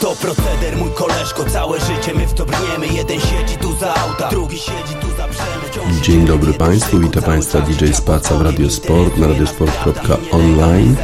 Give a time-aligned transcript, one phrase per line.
[0.00, 2.86] To proceder, mój koleżko, całe życie my w to brniemy.
[2.86, 6.00] Jeden siedzi tu za auta, drugi siedzi tu za brzemy.
[6.02, 10.96] Dzień dobry Państwu, witam Państwa DJ Spaca w Radio Sport na radiosport.online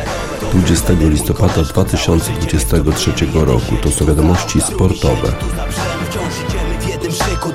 [0.54, 3.76] 20 listopada 2023 roku.
[3.82, 5.32] To są wiadomości sportowe.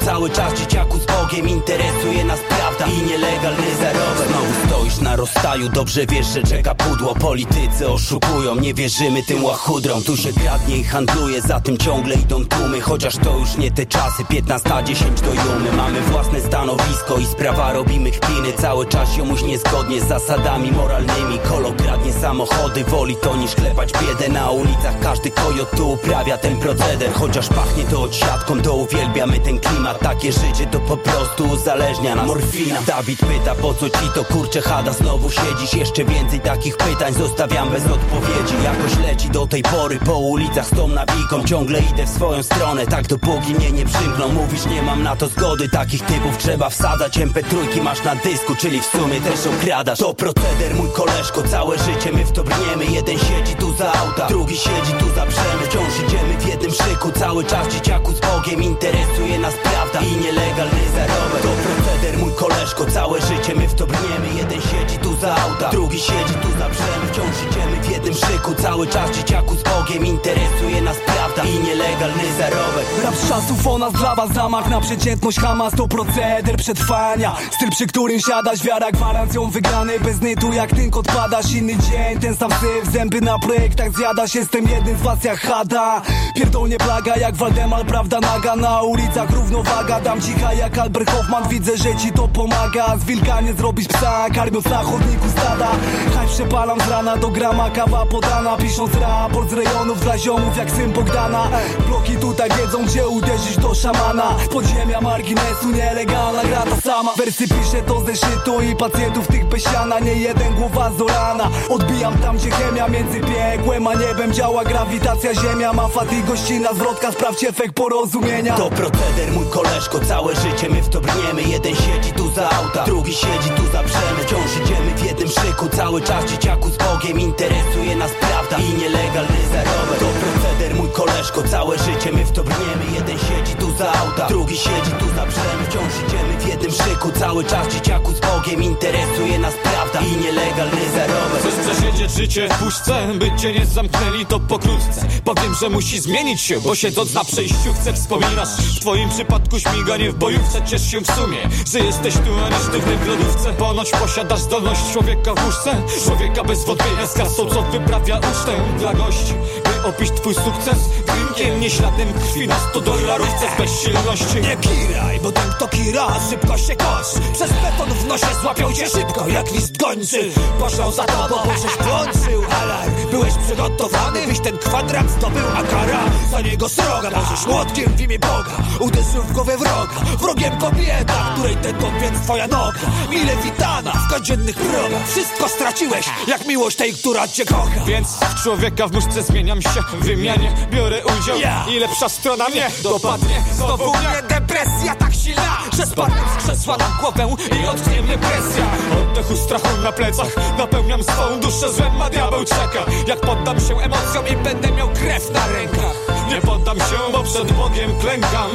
[0.06, 6.06] Cały czas dzieciaku z Bogiem Interesuje nas prawda i nielegalny zarobek stoisz na rozstaju, dobrze
[6.06, 7.16] wiesz, że czeka pudło.
[7.16, 10.04] Politycy oszukują, nie wierzymy tym łachudrom.
[10.04, 12.82] Tu się kradnie i handluje, za tym ciągle idą tłumy.
[12.82, 15.72] Chociaż to już nie te czasy, 15 10 do jumy.
[15.78, 21.40] Mamy własne stanowisko i sprawa robimy chpiny Cały czas jomuś niezgodnie z zasadami moralnymi.
[21.50, 24.34] Kolo kradnie samochody, woli to niż klepać biedę.
[24.34, 27.14] Na ulicach każdy kojot tu uprawia ten proceder.
[27.14, 30.00] Chociaż pachnie to odsiadką, to uwielbiamy ten klimat.
[30.00, 32.28] Takie życie to po prostu uzależnia nas.
[32.28, 32.82] Morfina.
[32.88, 37.70] Dawid pyta, po co ci to kurcze chada Znowu siedzisz, jeszcze więcej takich pytań Zostawiam
[37.70, 42.10] bez odpowiedzi, jakoś leci do tej pory Po ulicach z tą nawiką, ciągle idę w
[42.10, 44.30] swoją stronę Tak dopóki mnie nie przymkną.
[44.30, 47.18] Mówisz, nie mam na to zgody Takich typów trzeba wsadzać.
[47.18, 50.00] MP3 masz na dysku, czyli w sumie też okradasz.
[50.00, 54.28] To proceder, mój koleżko, całe życie my w to brniemy Jeden siedzi tu za auta,
[54.28, 55.64] drugi siedzi tu za brzemy.
[55.70, 58.64] Wciąż idziemy w jednym szyku, cały czas dzieciaku z Bogiem.
[58.64, 64.28] Interesuje nas prawda i nielegalny zarobek Proceder, mój koleżko, całe życie my w to brniemy.
[64.38, 68.56] Jeden siedzi tu za auta, drugi siedzi tu za brzemy Wciąż idziemy w jednym szyku,
[68.62, 70.06] cały czas dzieciaku z Bogiem.
[70.06, 72.86] Interesuje nas prawda i nielegalny zarobek.
[73.04, 77.36] Rap z czasów o nas dla was zamach na przeciętność Hamas to proceder przetrwania.
[77.52, 82.38] Styl przy którym siadasz, wiara gwarancją wygranej Bez nytu jak tynk odpadasz, inny dzień Ten
[82.38, 86.02] sam syf, zęby na projektach zjadasz Jestem jednym z was jak Hada.
[86.36, 91.78] Pierdolnie plaga jak Waldemar, prawda naga Na ulicach równowaga, dam cicha jak Albert Hoffman Widzę,
[91.78, 92.98] że ci to pomaga.
[92.98, 95.68] Z wilka nie zrobić psa, karmiąc na chodniku stada.
[96.16, 100.72] Haj przepalam z rana do grama, kawa podana Pisząc raport z rejonów dla ziomów jak
[100.72, 101.50] syn Bogdana
[101.88, 104.36] Bloki tutaj wiedzą, gdzie uderzyć do szamana.
[104.52, 107.14] Podziemia marginesu, nielegalna gra ta sama.
[107.18, 112.38] Wersy piszę to ze szytu i pacjentów tych besiana Nie jeden głowa zorana Odbijam tam,
[112.38, 114.64] gdzie chemia między piekłem a niebem Działa.
[114.64, 118.56] Grawitacja, ziemia ma fat i gościna Zwrotka, sprawdź efekt porozumienia.
[118.56, 121.42] To proceder, mój koleżko, całe życie my w to brniemy.
[121.42, 126.02] Jeden siedzi tu za auta, drugi siedzi tu za brzemy Wciąż idziemy jednym szyku, cały
[126.02, 131.78] czas dzieciaku z Bogiem Interesuje nas prawda i nielegalny zarobek To proceder, mój koleżko, całe
[131.78, 132.86] życie my w to brniemy.
[132.96, 137.12] Jeden siedzi tu za auta, drugi siedzi tu za brzemy Wciąż idziemy w jednym szyku,
[137.20, 142.64] cały czas dzieciaku z Bogiem Interesuje nas prawda i nielegalny zarobek Chcesz przesiedzieć życie w
[142.64, 145.08] puszce, by cię nie zamknęli to pokrótce.
[145.24, 150.12] Powiem, że musi zmienić się, bo siedząc na przejściu chcę wspominasz W twoim przypadku śmiganie
[150.12, 151.38] w bojówce Ciesz się w sumie,
[151.72, 153.54] że jesteś tu, a nie w lodówce.
[153.54, 155.76] Ponoć posiadasz zdolność w łóżce.
[156.04, 158.52] Człowieka bez wątpienia z kasą, co wyprawia ucztę.
[158.80, 159.34] Dla gości
[159.64, 160.78] By opić twój sukces.
[161.06, 164.42] Drinkiem, nie śladem krwi na 100 dolarówce z bezsilności.
[164.42, 168.90] Nie kiraj, bo ten kto kira, szybko się kosz Przez beton w nosie złapią cię
[168.90, 170.32] szybko jak list gończy.
[170.60, 172.44] Poszło za tobą, bo żeś włączył.
[172.62, 172.94] Alarm.
[173.12, 177.10] Byłeś przygotowany, byś ten kwadrat zdobył A kara za niego sroga.
[177.16, 180.18] Możesz młotkiem w imię Boga Uderzył w głowę wroga.
[180.20, 182.80] Wrogiem kobieta, której ten więc twoja noga.
[183.10, 187.86] Mile witana w codziennych progach Wszystko straciłeś, jak miłość tej, która cię kocha?
[187.86, 191.38] Więc w człowieka w muszce zmieniam się W wymianie biorę udział.
[191.70, 193.44] I lepsza strona mnie dopadnie.
[193.54, 196.22] Znowu mnie depresja tak silna Że spadnę
[196.66, 198.66] z krzesła na głowę I odknie presja.
[199.02, 202.86] Oddechu strachu na plecach Napełniam swą duszę złem, a diabeł czeka.
[203.08, 205.96] Jak poddam się emocjom i będę miał krew na rękach.
[206.30, 208.50] Nie poddam się, bo przed Bogiem klękam.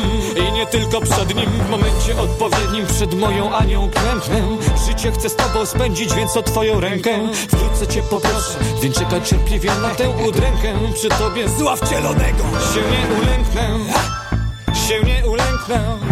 [0.49, 4.43] I nie tylko przed Nim W momencie odpowiednim przed moją Anią klęknę.
[4.87, 7.11] Życie chcę z Tobą spędzić, więc o Twoją rękę.
[7.49, 10.75] Wkrótce Cię poproszę, więc czekaj cierpliwie na tę udrękę.
[10.95, 12.45] Przy Tobie Zła wcielonego
[12.75, 13.79] się nie ulęknę.
[14.89, 16.10] Się nie ulęknę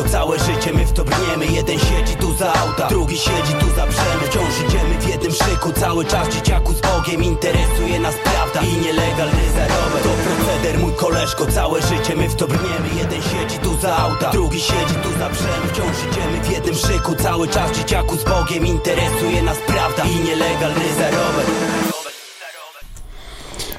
[0.00, 1.46] koleżko, całe życie my w to brniemy.
[1.46, 4.24] Jeden siedzi tu za auta, drugi siedzi tu za brzemy.
[4.30, 9.44] Wciąż idziemy w jednym szyku, cały czas dzieciaku z Bogiem Interesuje nas prawda i nielegalny
[9.54, 12.88] zarobek To proceder, mój koleżko, całe życie my w to brniemy.
[12.98, 15.66] Jeden siedzi tu za auta, drugi siedzi tu za brzemy.
[15.72, 20.94] Wciąż idziemy w jednym szyku, cały czas dzieciaku z Bogiem Interesuje nas prawda i nielegalny
[20.98, 21.46] zarobek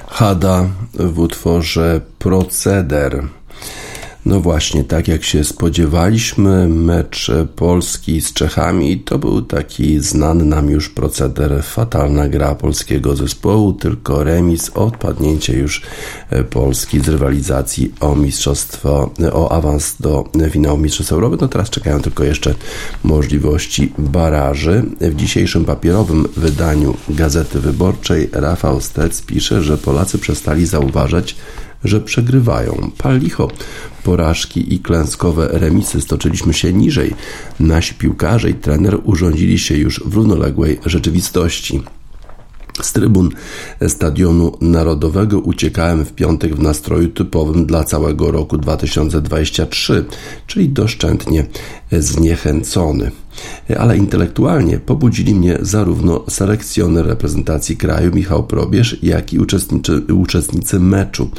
[0.06, 3.22] Hada w utworze Proceder.
[4.26, 10.70] No właśnie, tak jak się spodziewaliśmy, mecz Polski z Czechami to był taki znany nam
[10.70, 15.82] już proceder, fatalna gra polskiego zespołu, tylko remis, odpadnięcie już
[16.50, 21.36] Polski z rywalizacji o mistrzostwo, o awans do finału Mistrzostw Europy.
[21.40, 22.54] No teraz czekają tylko jeszcze
[23.04, 24.84] możliwości baraży.
[25.00, 31.36] W dzisiejszym papierowym wydaniu Gazety Wyborczej Rafał Stec pisze, że Polacy przestali zauważać,
[31.84, 32.90] że przegrywają.
[32.98, 33.48] Pal licho.
[34.04, 37.14] Porażki i klęskowe remisy stoczyliśmy się niżej.
[37.60, 41.82] Nasi piłkarze i trener urządzili się już w równoległej rzeczywistości.
[42.80, 43.30] Z trybun
[43.88, 50.04] Stadionu Narodowego uciekałem w piątek w nastroju typowym dla całego roku 2023,
[50.46, 51.46] czyli doszczętnie
[51.92, 53.10] zniechęcony
[53.78, 61.30] ale intelektualnie pobudzili mnie zarówno selekcjoner reprezentacji kraju Michał Probierz, jak i uczestnicy, uczestnicy meczu.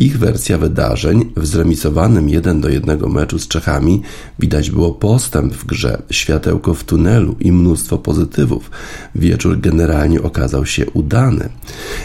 [0.00, 4.02] Ich wersja wydarzeń w zremisowanym 1 do 1 meczu z Czechami
[4.38, 8.70] widać było postęp w grze, światełko w tunelu i mnóstwo pozytywów.
[9.14, 11.48] Wieczór generalnie okazał się udany.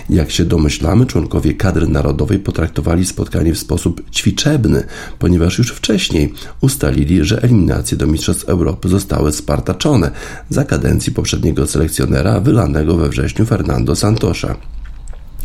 [0.10, 4.84] Jak się domyślamy, członkowie kadry narodowej potraktowali spotkanie w sposób ćwiczebny,
[5.20, 10.12] ponieważ już wcześniej ustalili, że eliminacje do Mistrzostw Europy zostały spartaczone
[10.50, 14.56] za kadencji poprzedniego selekcjonera wylanego we wrześniu Fernando Santosza.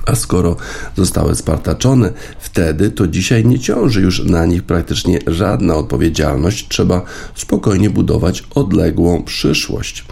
[0.07, 0.57] A skoro
[0.97, 7.03] zostały spartaczone, wtedy to dzisiaj nie ciąży już na nich praktycznie żadna odpowiedzialność, trzeba
[7.35, 10.05] spokojnie budować odległą przyszłość.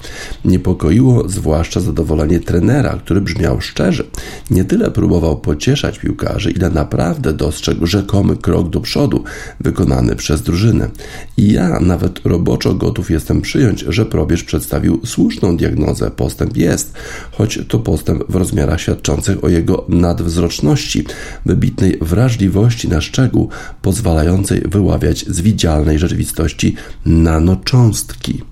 [0.44, 4.04] Niepokoiło zwłaszcza zadowolenie trenera, który brzmiał szczerze.
[4.50, 9.24] Nie tyle próbował pocieszać piłkarzy, ile naprawdę dostrzegł rzekomy krok do przodu
[9.60, 10.90] wykonany przez drużynę.
[11.36, 16.10] I ja nawet roboczo gotów jestem przyjąć, że probierz przedstawił słuszną diagnozę.
[16.10, 16.92] Postęp jest,
[17.32, 21.04] choć to postęp w rozmiarach świadczących o jego nadwzroczności,
[21.46, 23.48] wybitnej wrażliwości na szczegół,
[23.82, 26.76] pozwalającej wyławiać z widzialnej rzeczywistości
[27.06, 28.42] nanocząstki.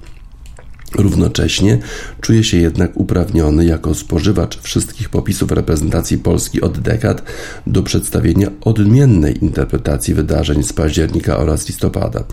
[0.94, 1.78] Równocześnie
[2.20, 7.22] czuje się jednak uprawniony jako spożywacz wszystkich popisów reprezentacji Polski od dekad
[7.66, 12.24] do przedstawienia odmiennej interpretacji wydarzeń z października oraz listopada.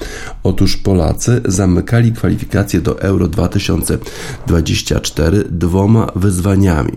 [0.44, 6.94] Otóż Polacy zamykali kwalifikacje do Euro 2024 dwoma wyzwaniami,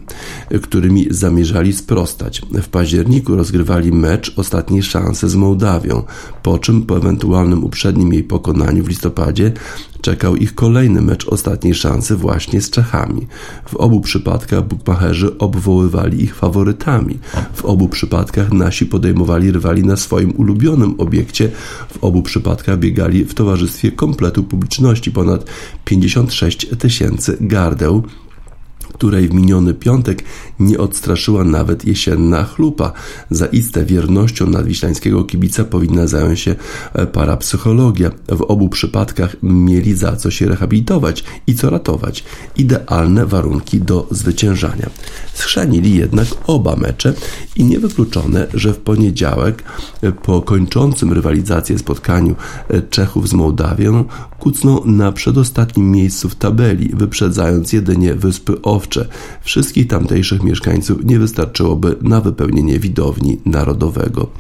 [0.62, 2.42] którymi zamierzali sprostać.
[2.52, 6.02] W październiku rozgrywali mecz ostatniej szansy z Mołdawią,
[6.42, 9.52] po czym po ewentualnym uprzednim jej pokonaniu w listopadzie
[10.00, 13.26] czekał ich kolejny mecz ostatniej szansy właśnie z Czechami.
[13.68, 17.18] W obu przypadkach bukmacherzy obwoływali ich faworytami.
[17.54, 21.50] W obu przypadkach nasi podejmowali rywali na swoim ulubionym obiekcie.
[21.88, 25.44] W obu przypadkach biegali w towarzystwie kompletu publiczności ponad
[25.84, 28.02] 56 tysięcy gardeł
[28.96, 30.24] której w miniony piątek
[30.60, 32.92] nie odstraszyła nawet jesienna chlupa.
[33.30, 36.54] Zaiste wiernością nadwiślańskiego kibica powinna zająć się
[36.94, 38.10] e, parapsychologia.
[38.28, 42.24] W obu przypadkach mieli za co się rehabilitować i co ratować.
[42.56, 44.90] Idealne warunki do zwyciężania.
[45.34, 47.14] Schrzanili jednak oba mecze
[47.56, 49.62] i niewykluczone, że w poniedziałek
[50.02, 52.34] e, po kończącym rywalizację spotkaniu
[52.68, 54.04] e, Czechów z Mołdawią
[54.38, 58.85] kucną na przedostatnim miejscu w tabeli, wyprzedzając jedynie wyspy Owcze.
[59.42, 64.30] Wszystkich tamtejszych mieszkańców nie wystarczyłoby na wypełnienie widowni narodowego.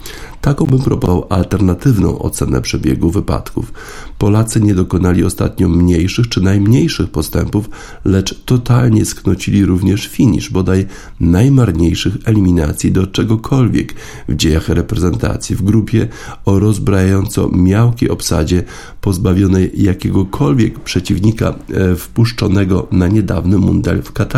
[0.40, 3.72] Taką bym proponował alternatywną ocenę przebiegu wypadków.
[4.18, 7.70] Polacy nie dokonali ostatnio mniejszych czy najmniejszych postępów,
[8.04, 10.86] lecz totalnie sknocili również finisz, bodaj
[11.20, 13.94] najmarniejszych eliminacji do czegokolwiek
[14.28, 16.08] w dziejach reprezentacji w grupie
[16.44, 18.64] o rozbrajająco miałkiej obsadzie
[19.00, 24.35] pozbawionej jakiegokolwiek przeciwnika e, wpuszczonego na niedawny mundial w Katarze.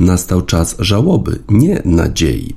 [0.00, 2.54] Nastał czas żałoby, nie nadziei.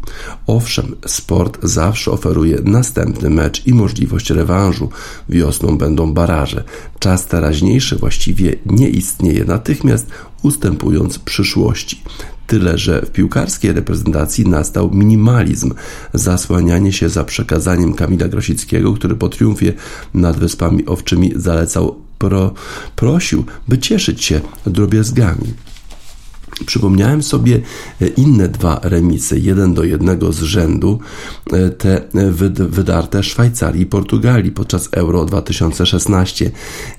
[0.47, 4.89] Owszem, sport zawsze oferuje następny mecz i możliwość rewanżu.
[5.29, 6.63] Wiosną będą baraże.
[6.99, 10.07] Czas teraźniejszy właściwie nie istnieje natychmiast,
[10.41, 12.01] ustępując przyszłości.
[12.47, 15.73] Tyle, że w piłkarskiej reprezentacji nastał minimalizm,
[16.13, 19.73] zasłanianie się za przekazaniem Kamila Grosickiego, który po triumfie
[20.13, 22.53] nad Wyspami Owczymi zalecał, pro,
[22.95, 25.53] prosił, by cieszyć się drobiazgami.
[26.65, 27.61] Przypomniałem sobie
[28.01, 30.99] e, inne dwa remisy, jeden do jednego z rzędu,
[31.53, 32.01] e, te
[32.53, 36.51] wydarte Szwajcarii i Portugalii podczas Euro 2016,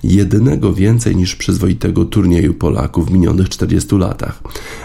[0.02, 4.42] jedynego więcej niż przyzwoitego turnieju Polaków w minionych 40 latach.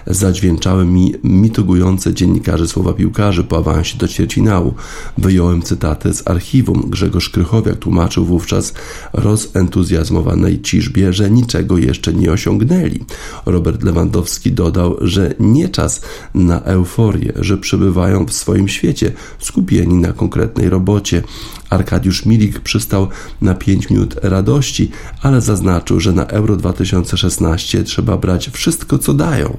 [0.07, 4.74] Zadźwięczały mi mitugujące dziennikarzy słowa piłkarzy po awansie do ćwierćfinału.
[5.17, 6.84] Wyjąłem cytaty z archiwum.
[6.89, 8.74] Grzegorz Krychowiak tłumaczył wówczas
[9.13, 13.03] rozentuzjazmowanej ciżbie, że niczego jeszcze nie osiągnęli.
[13.45, 16.01] Robert Lewandowski do dodał, że nie czas
[16.33, 21.24] na euforię, że przebywają w swoim świecie skupieni na konkretnej robocie,
[21.69, 23.07] Arkadiusz Milik przystał
[23.41, 29.57] na 5 minut radości, ale zaznaczył, że na Euro 2016 trzeba brać wszystko, co dają.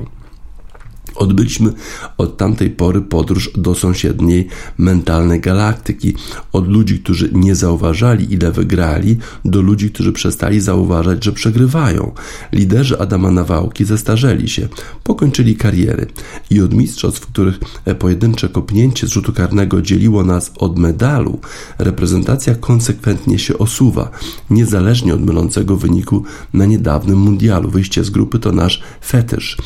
[1.16, 1.73] Odbyliśmy
[2.18, 6.14] od tamtej pory podróż do sąsiedniej mentalnej galaktyki.
[6.52, 12.12] Od ludzi, którzy nie zauważali, ile wygrali, do ludzi, którzy przestali zauważać, że przegrywają.
[12.52, 14.68] Liderzy Adama Nawałki zestarzeli się,
[15.04, 16.06] pokończyli kariery
[16.50, 17.61] i od mistrzostw, w których
[17.99, 21.38] pojedyncze kopnięcie z rzutu karnego dzieliło nas od medalu,
[21.78, 24.11] reprezentacja konsekwentnie się osuwa,
[24.50, 27.70] niezależnie od mylącego wyniku na niedawnym mundialu.
[27.70, 29.56] Wyjście z grupy to nasz fetysz.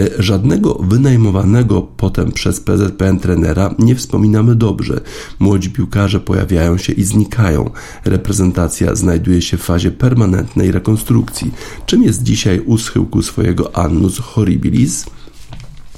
[0.00, 5.00] E, żadnego wynajmowanego potem przez PZPN trenera nie wspominamy dobrze.
[5.38, 7.70] Młodzi piłkarze pojawiają się i znikają.
[8.04, 11.50] Reprezentacja znajduje się w fazie permanentnej rekonstrukcji.
[11.86, 15.06] Czym jest dzisiaj u schyłku swojego annus horribilis?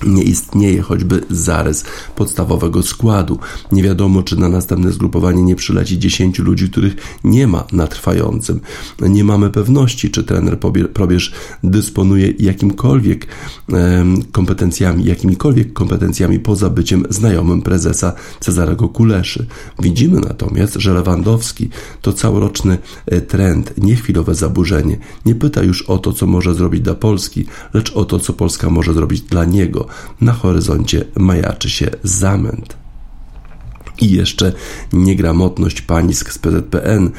[0.06, 1.84] Nie istnieje choćby zarys
[2.16, 3.38] podstawowego składu.
[3.72, 8.60] Nie wiadomo, czy na następne zgrupowanie nie przyleci 10 ludzi, których nie ma na trwającym.
[9.00, 10.58] Nie mamy pewności, czy trener
[10.92, 11.32] Probierz
[11.64, 13.26] dysponuje jakimkolwiek
[14.32, 19.46] kompetencjami, jakimikolwiek kompetencjami poza byciem znajomym prezesa Cezarego Kuleszy.
[19.78, 21.68] Widzimy natomiast, że Lewandowski
[22.02, 24.98] to całoroczny e, trend, nie chwilowe zaburzenie.
[25.26, 28.70] Nie pyta już o to, co może zrobić dla Polski, lecz o to, co Polska
[28.70, 29.87] może zrobić dla niego
[30.20, 32.77] na horyzoncie majaczy się zamęt
[34.00, 34.52] i jeszcze
[34.92, 37.10] niegramotność panisk z PZPN,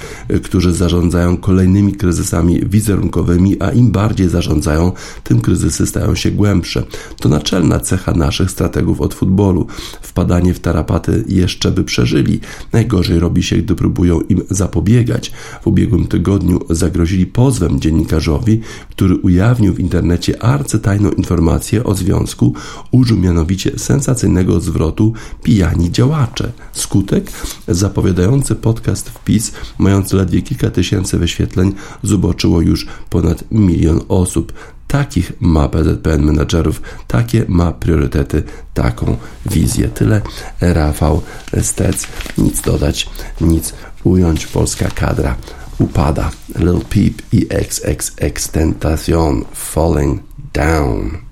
[0.43, 4.91] którzy zarządzają kolejnymi kryzysami wizerunkowymi, a im bardziej zarządzają,
[5.23, 6.83] tym kryzysy stają się głębsze.
[7.19, 9.67] To naczelna cecha naszych strategów od futbolu.
[10.01, 12.39] Wpadanie w tarapaty jeszcze by przeżyli.
[12.73, 15.31] Najgorzej robi się, gdy próbują im zapobiegać.
[15.61, 22.53] W ubiegłym tygodniu zagrozili pozwem dziennikarzowi, który ujawnił w internecie arcytajną informację o związku,
[22.91, 26.51] użył mianowicie sensacyjnego zwrotu pijani działacze.
[26.73, 27.31] Skutek?
[27.67, 31.73] Zapowiadający podcast wpis, mający ledwie kilka tysięcy wyświetleń,
[32.03, 34.53] zobaczyło już ponad milion osób.
[34.87, 39.89] Takich ma PZPN menadżerów, takie ma priorytety, taką wizję.
[39.89, 40.21] Tyle
[40.61, 41.21] Rafał
[41.61, 42.07] Stec.
[42.37, 43.09] Nic dodać,
[43.41, 43.73] nic
[44.03, 44.47] ująć.
[44.47, 45.35] Polska kadra
[45.79, 46.31] upada.
[46.55, 50.21] Lil Peep i XXX Tentacion falling
[50.53, 51.28] down.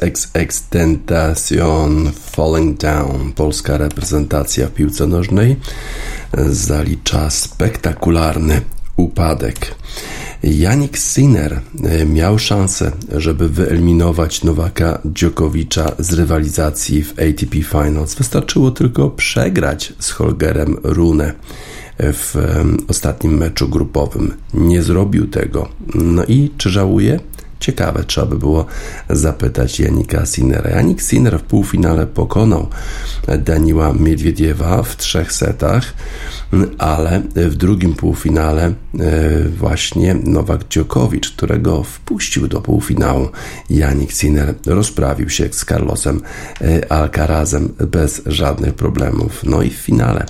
[0.00, 3.32] XXX Tentacion Falling Down.
[3.32, 5.56] Polska reprezentacja w piłce nożnej
[6.50, 8.60] zalicza spektakularny
[8.96, 9.74] upadek.
[10.42, 18.14] Janik Sinner e, miał szansę, żeby wyeliminować Nowaka Dziokowicza z rywalizacji w ATP Finals.
[18.14, 21.32] Wystarczyło tylko przegrać z Holgerem Rune
[21.98, 22.36] w
[22.88, 24.34] ostatnim meczu grupowym.
[24.54, 25.68] Nie zrobił tego.
[25.94, 27.20] No i czy żałuje?
[27.62, 28.66] Ciekawe, trzeba by było
[29.10, 30.70] zapytać Janika Sinnera.
[30.70, 32.68] Janik Sinner w półfinale pokonał
[33.38, 35.94] Daniła Miedwiediewa w trzech setach
[36.78, 38.72] ale w drugim półfinale
[39.58, 43.28] właśnie Nowak Dziokowicz, którego wpuścił do półfinału
[43.70, 46.20] Janik Sinner, rozprawił się z Carlosem
[46.60, 49.44] e, Alcarazem bez żadnych problemów.
[49.44, 50.26] No i w finale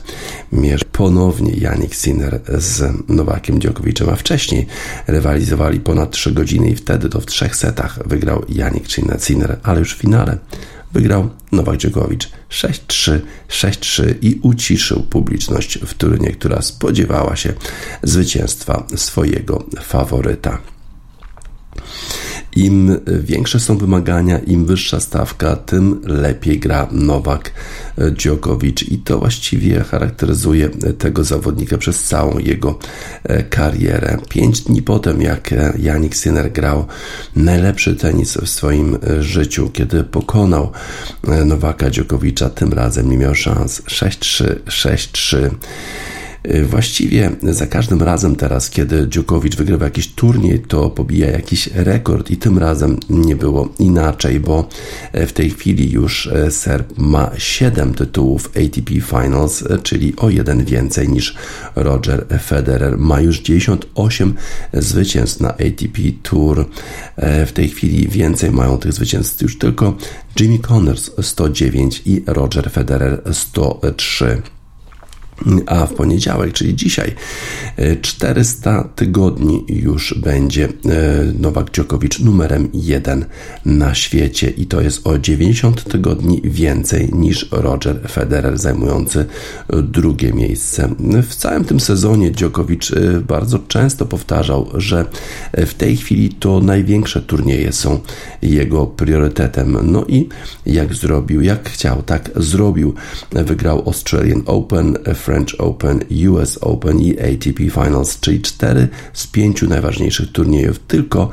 [0.52, 4.66] mierzy ponownie Janik Sinner z Nowakiem Dziokowiczem, a wcześniej
[5.06, 8.86] rywalizowali ponad 3 godziny i wtedy to w trzech setach wygrał Janik
[9.18, 10.38] Sinner, ale już w finale
[10.92, 17.52] wygrał Nowak Dziokowicz 6-3, 6-3 i uciszył publiczność w Turynie, która spodziewała się
[18.02, 20.58] zwycięstwa swojego faworyta.
[22.56, 27.52] Im większe są wymagania, im wyższa stawka, tym lepiej gra Nowak
[28.10, 30.68] Djokovic i to właściwie charakteryzuje
[30.98, 32.78] tego zawodnika przez całą jego
[33.24, 34.18] e, karierę.
[34.28, 36.86] Pięć dni potem, jak Janik Sinner grał
[37.36, 40.72] najlepszy tenis w swoim e, życiu, kiedy pokonał
[41.28, 45.50] e, Nowaka Djokovicza, tym razem nie miał szans 6-3, 6-3.
[46.50, 52.30] Y, właściwie za każdym razem teraz, kiedy Dziukowicz wygrywa jakiś turniej, to pobija jakiś rekord
[52.30, 54.68] i tym razem nie było inaczej, bo
[55.12, 60.64] e, w tej chwili już e, Serb ma 7 tytułów ATP Finals, czyli o jeden
[60.64, 61.34] więcej niż
[61.74, 62.98] Roger Federer.
[62.98, 64.34] Ma już 98
[64.72, 66.68] zwycięstw na ATP Tour.
[67.46, 69.96] W tej chwili więcej mają tych zwycięstw już tylko
[70.40, 74.42] Jimmy Connors 109 i Roger Federer 103
[75.66, 77.14] a w poniedziałek, czyli dzisiaj,
[78.02, 80.70] 400 e, tygodni już będzie e,
[81.38, 83.24] Nowak Djokovic numerem jeden
[83.64, 89.26] na świecie i to jest o 90 tygodni więcej niż Roger Federer zajmujący
[89.82, 90.88] drugie miejsce.
[91.22, 95.04] W całym tym sezonie Djokovic e, bardzo często powtarzał, że
[95.52, 98.00] w tej chwili to największe turnieje są
[98.42, 99.78] jego priorytetem.
[99.82, 100.28] No i
[100.66, 102.94] jak zrobił, jak chciał, tak zrobił.
[103.32, 110.32] Wygrał Australian Open, French Open, US Open i ATP Finals, czyli cztery z pięciu najważniejszych
[110.32, 110.78] turniejów.
[110.78, 111.30] Tylko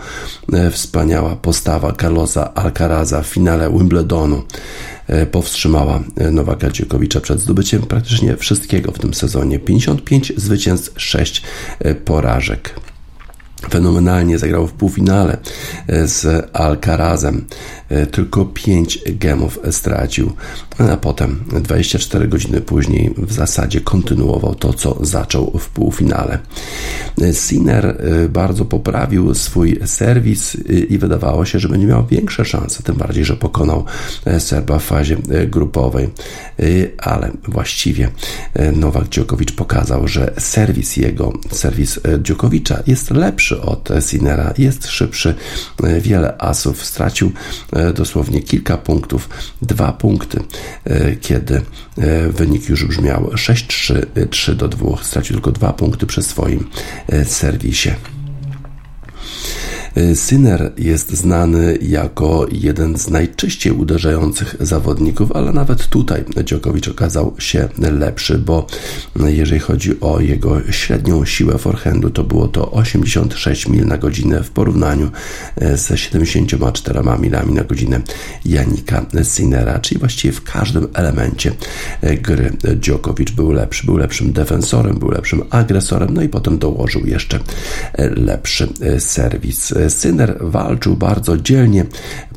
[0.54, 4.44] e, wspaniała postawa Carlosa Alcaraza w finale Wimbledonu
[5.08, 9.60] e, powstrzymała e, Nowaka Dziokowicza przed zdobyciem praktycznie wszystkiego w tym sezonie.
[9.60, 11.42] 55 zwycięstw, 6
[12.06, 12.76] porażek
[13.70, 15.38] fenomenalnie zagrał w półfinale
[16.06, 17.46] z Alcarazem.
[17.90, 20.34] E, tylko 5 gemów stracił,
[20.78, 26.40] a potem 24 godziny później w zasadzie kontynuował to, co zaczął w półfinale.
[27.22, 30.58] E, Sinner e, bardzo poprawił swój serwis
[30.90, 33.86] i wydawało się, że będzie miał większe szanse, tym bardziej, że pokonał
[34.40, 35.18] Serba w fazie
[35.48, 36.10] grupowej,
[36.98, 38.10] ale właściwie
[38.74, 45.36] Nowak Djokovic pokazał, że serwis jego, serwis Djokovicza jest lepszy od Sinnera, jest szybszy,
[46.02, 47.32] wiele asów stracił
[47.72, 49.30] E, dosłownie kilka punktów,
[49.62, 50.44] dwa punkty,
[50.84, 51.62] e, kiedy
[51.98, 55.04] e, wynik już brzmiał 6-3, 3 do 2.
[55.04, 56.70] Stracił tylko dwa punkty przy swoim
[57.26, 57.90] serwisie.
[59.98, 67.36] Y, Sinner jest znany jako jeden z najczyściej uderzających zawodników, ale nawet tutaj Dziokowicz okazał
[67.40, 68.68] się lepszy, bo
[69.16, 74.50] jeżeli chodzi o jego średnią siłę forehandu, to było to 86 mil na godzinę w
[74.50, 75.12] porównaniu
[75.62, 78.02] y, ze 74 milami na godzinę
[78.46, 81.52] Janika Sinnera, czyli właściwie w każdym elemencie
[82.04, 83.86] y, gry Dziokowicz był lepszy.
[83.86, 87.40] Był lepszym defensorem, był lepszym agresorem, no i potem dołożył jeszcze
[88.16, 88.68] lepszy
[89.00, 89.74] serwis.
[89.90, 91.86] Syner walczył bardzo dzielnie,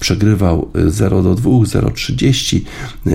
[0.00, 2.60] przegrywał 0 do 2, 0,30,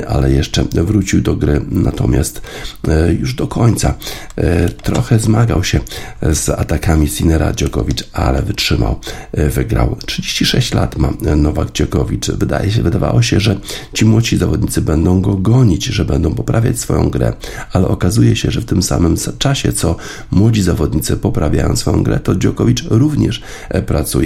[0.07, 2.41] ale jeszcze wrócił do gry, natomiast
[2.87, 3.93] e, już do końca
[4.35, 5.79] e, trochę zmagał się
[6.21, 8.99] z atakami Sinera Dziokowicz, ale wytrzymał,
[9.31, 9.97] e, wygrał.
[10.05, 12.31] 36 lat ma Nowak Dziokowicz.
[12.31, 13.59] Wydaje się, wydawało się, że
[13.93, 17.33] ci młodzi zawodnicy będą go gonić, że będą poprawiać swoją grę,
[17.73, 19.95] ale okazuje się, że w tym samym czasie, co
[20.31, 23.41] młodzi zawodnicy poprawiają swoją grę, to Dziokowicz również
[23.85, 24.16] pracuje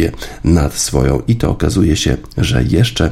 [0.43, 3.11] nad swoją i to okazuje się, że jeszcze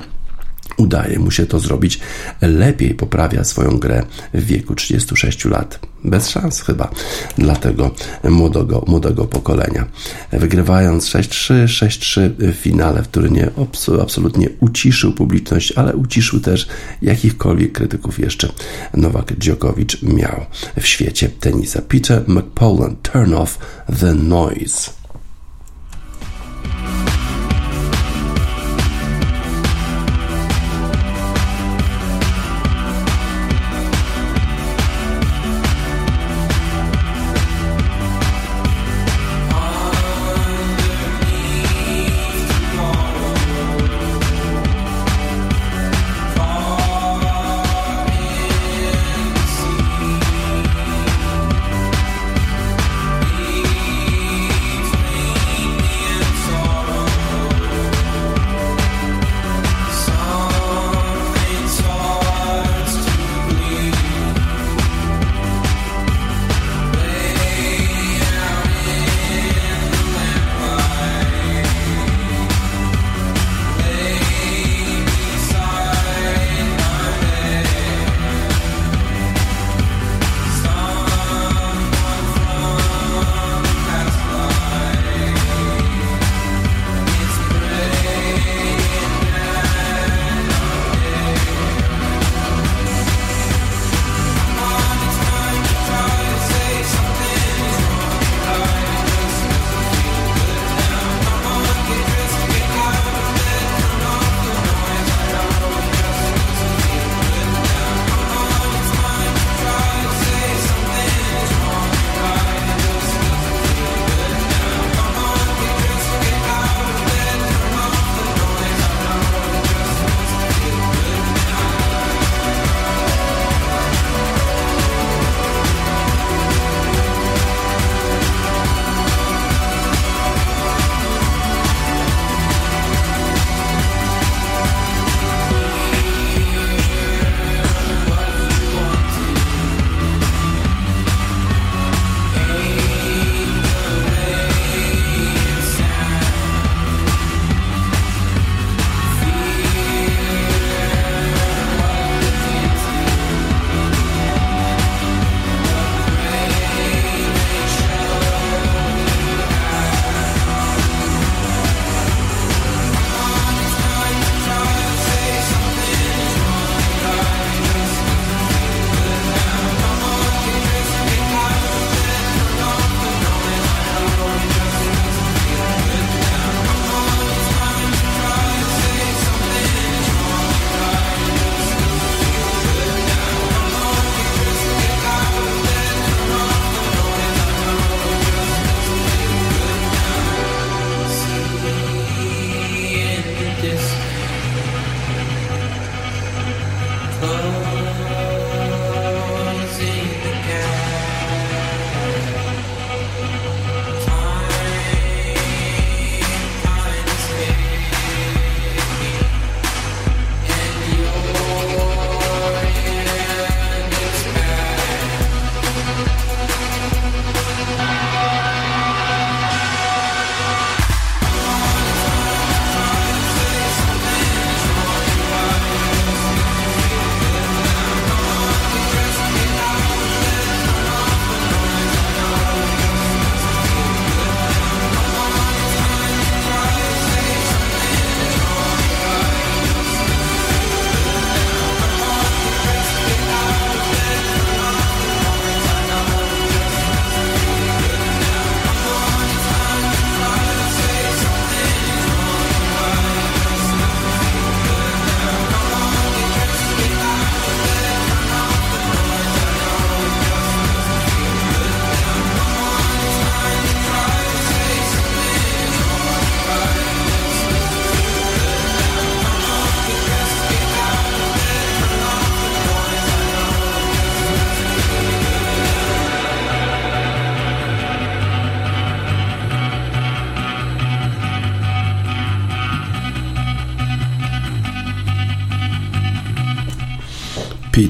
[0.77, 1.99] udaje mu się to zrobić,
[2.41, 5.79] lepiej poprawia swoją grę w wieku 36 lat.
[6.03, 6.91] Bez szans chyba
[7.37, 7.91] dla tego
[8.23, 9.85] młodego, młodego pokolenia.
[10.31, 13.51] Wygrywając 6-3, 6-3 w finale w Turynie
[14.01, 16.67] absolutnie uciszył publiczność, ale uciszył też
[17.01, 18.49] jakichkolwiek krytyków jeszcze
[18.93, 20.45] Nowak Djokovic miał
[20.79, 21.81] w świecie tenisa.
[21.81, 23.59] Peter McPollan, Turn Off
[23.99, 24.98] the Noise.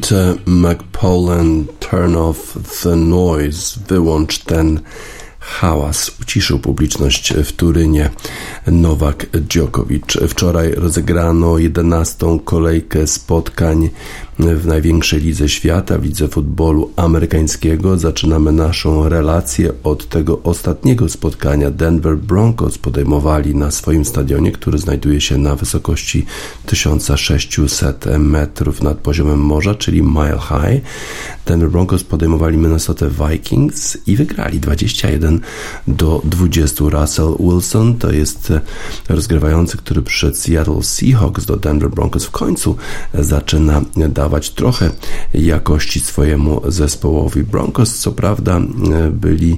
[0.09, 4.81] Peter McPollan, Turn Off the Noise, wyłącz ten
[5.39, 8.09] hałas uciszył publiczność w Turynie.
[8.67, 10.03] Nowak Djokovic.
[10.27, 12.39] Wczoraj rozegrano 11.
[12.45, 13.89] kolejkę spotkań
[14.39, 17.97] w największej lidze świata, w lidze futbolu amerykańskiego.
[17.97, 21.71] Zaczynamy naszą relację od tego ostatniego spotkania.
[21.71, 26.25] Denver Broncos podejmowali na swoim stadionie, który znajduje się na wysokości
[26.65, 30.81] 1600 metrów nad poziomem morza, czyli Mile High.
[31.45, 35.39] Denver Broncos podejmowali Minnesota Vikings i wygrali 21
[35.87, 36.83] do 20.
[36.89, 38.53] Russell Wilson to jest
[39.09, 42.75] rozgrywający, który przed Seattle Seahawks do Denver Broncos w końcu
[43.13, 44.89] zaczyna dawać trochę
[45.33, 47.43] jakości swojemu zespołowi.
[47.43, 48.61] Broncos, co prawda,
[49.11, 49.57] byli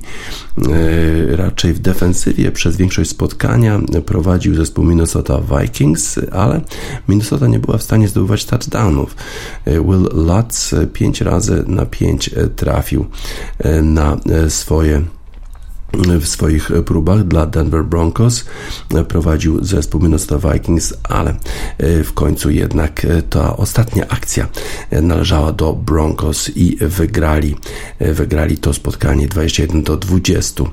[0.57, 3.79] e, raczej w defensywie przez większość spotkania.
[4.05, 6.61] Prowadził zespół Minnesota Vikings, ale
[7.07, 9.15] Minnesota nie była w stanie zdobywać touchdownów.
[9.65, 13.05] E, Will Lutz 5 razy na 5 trafił
[13.59, 14.17] e, na
[14.49, 15.01] swoje
[15.93, 18.45] w swoich próbach dla Denver Broncos
[19.07, 21.35] prowadził zespół Minnesota Vikings, ale
[21.77, 24.47] e, w końcu jednak e, ta ostatnia akcja
[25.01, 27.55] należała do Broncos i wygrali,
[27.99, 30.63] e, wygrali to spotkanie 21 do 20.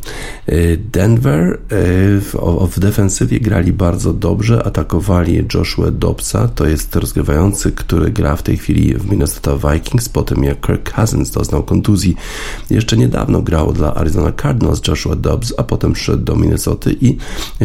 [0.93, 2.35] Denver w,
[2.73, 8.57] w defensywie grali bardzo dobrze, atakowali Joshua Dobbsa, to jest rozgrywający, który gra w tej
[8.57, 12.17] chwili w Minnesota Vikings, po tym jak Kirk Cousins doznał kontuzji.
[12.71, 17.17] Jeszcze niedawno grał dla Arizona Cardinals Joshua Joshua Dobbs, a potem szedł do Minnesoty i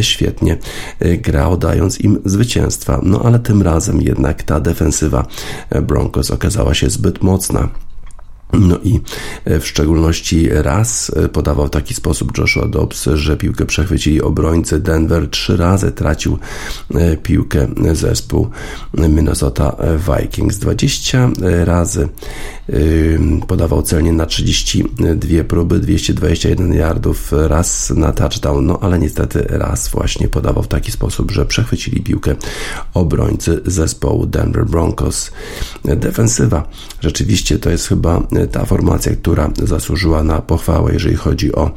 [0.02, 0.58] świetnie
[1.00, 3.00] e, grał, dając im zwycięstwa.
[3.04, 5.26] No ale tym razem jednak ta defensywa
[5.82, 7.70] Broncos okazała się zbyt mocna.
[8.60, 9.00] No i
[9.46, 14.80] e, w szczególności raz e, podawał w taki sposób Joshua Dobbs, że piłkę przechwycili obrońcy
[14.80, 15.30] Denver.
[15.30, 16.38] Trzy razy tracił
[16.96, 18.50] e, piłkę zespół
[18.94, 20.58] Minnesota Vikings.
[20.58, 21.30] 20
[21.66, 22.10] razy
[23.48, 30.28] podawał celnie na 32 próby, 221 yardów, raz na touchdown, no ale niestety raz właśnie
[30.28, 32.36] podawał w taki sposób, że przechwycili piłkę
[32.94, 35.32] obrońcy zespołu Denver Broncos.
[35.86, 36.70] Defensywa
[37.02, 41.72] rzeczywiście to jest chyba ta formacja, która zasłużyła na pochwałę, jeżeli chodzi o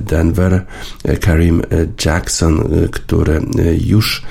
[0.00, 0.66] Denver.
[1.20, 1.62] Karim
[2.04, 3.40] Jackson, który
[3.86, 4.22] już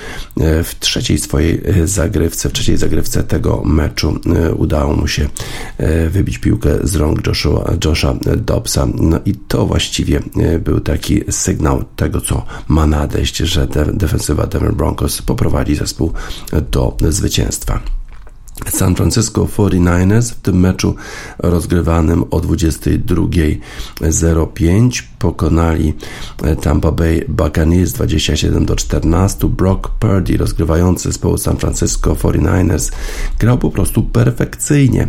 [0.64, 4.20] w trzeciej swojej zagrywce, w trzeciej zagrywce tego meczu
[4.58, 5.30] udało mu się
[6.10, 8.14] wybić piłkę z rąk Joshua, Josha.
[8.96, 10.20] No i to właściwie
[10.60, 16.14] był taki sygnał tego, co ma nadejść, że defensywa Denver Broncos poprowadzi zespół
[16.72, 17.80] do zwycięstwa.
[18.70, 20.96] San Francisco 49ers w tym meczu
[21.40, 25.94] rozgrywanym o 22.05 pokonali
[26.44, 29.50] e, Tampa Bay Buccaneers 27 do 14.
[29.50, 32.92] Brock Purdy rozgrywający zespołu San Francisco 49ers
[33.40, 35.08] grał po prostu perfekcyjnie.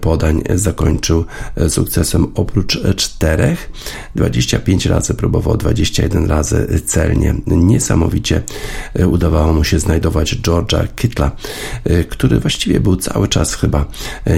[0.00, 1.24] podań zakończył
[1.68, 3.70] sukcesem oprócz czterech.
[4.14, 7.34] 25 razy próbował, 21 razy celnie.
[7.46, 8.42] Niesamowicie
[9.06, 11.30] udawało mu się znajdować Georgia Kittla,
[12.08, 13.84] który właściwie był cały czas chyba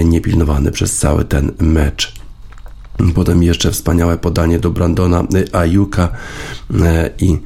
[0.05, 2.22] niepilnowany przez cały ten mecz.
[3.15, 6.09] Potem jeszcze wspaniałe podanie do Brandona Ayuka
[6.81, 7.37] e, i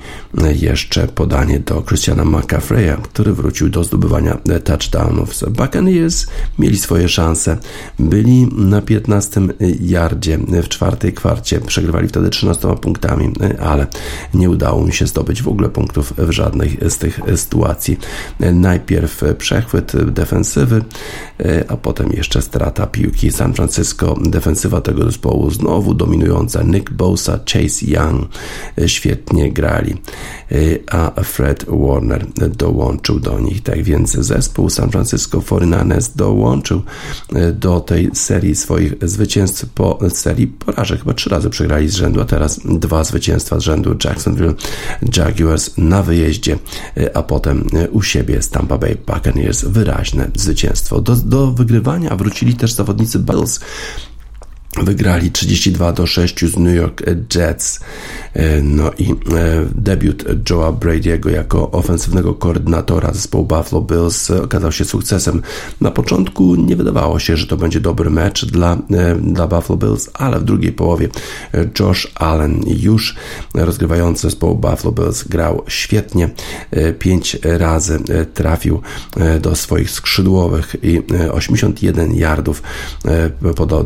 [0.56, 5.32] jeszcze podanie do Christiana McCaffrey'a, który wrócił do zdobywania touchdownów.
[5.50, 6.28] Buccaneers
[6.60, 7.58] mieli swoje szanse.
[8.00, 9.42] Byli na 15
[9.82, 11.60] yardzie w czwartej kwarcie.
[11.62, 13.88] Przegrywali wtedy 13 punktami, ale
[14.34, 17.98] nie udało mi się zdobyć w ogóle punktów w żadnej z tych sytuacji.
[18.54, 20.84] Najpierw przechwyt defensywy,
[21.68, 23.32] a potem jeszcze strata piłki.
[23.32, 28.30] San Francisco, defensywa tego zespołu zespołu znowu dominująca Nick Bosa, Chase Young
[28.78, 29.94] e, świetnie grali,
[30.52, 30.56] e,
[30.88, 32.26] a Fred Warner
[32.58, 33.64] dołączył do nich.
[33.64, 36.82] Tak więc zespół San Francisco 49ers dołączył
[37.36, 41.00] e, do tej serii swoich zwycięstw po serii porażek.
[41.00, 44.54] Chyba trzy razy przegrali z rzędu, a teraz dwa zwycięstwa z rzędu Jacksonville
[45.18, 46.58] Jaguars na wyjeździe,
[47.14, 51.02] a potem u siebie z Tampa Bay Buccaneers wyraźne zwycięstwo.
[51.02, 53.60] Do, do wygrywania wrócili też zawodnicy Bills
[54.84, 57.04] Wygrali 32 do 6 z New York
[57.36, 57.80] Jets.
[58.34, 59.16] E, no i e,
[59.76, 65.42] debiut Joe'a Brady'ego jako ofensywnego koordynatora zespołu Buffalo Bills okazał się sukcesem.
[65.82, 70.10] Na początku nie wydawało się, że to będzie dobry mecz dla, e, dla Buffalo Bills,
[70.14, 71.10] ale w drugiej połowie
[71.80, 73.16] Josh Allen już
[73.54, 76.30] rozgrywający zespołu Buffalo Bills grał świetnie.
[77.00, 78.00] Pięć razy
[78.34, 78.82] trafił
[79.42, 82.64] do swoich skrzydłowych i 81 yardów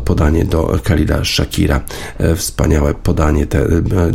[0.04, 1.80] podanie do Khalida Shakira.
[2.36, 3.66] Wspaniałe podanie te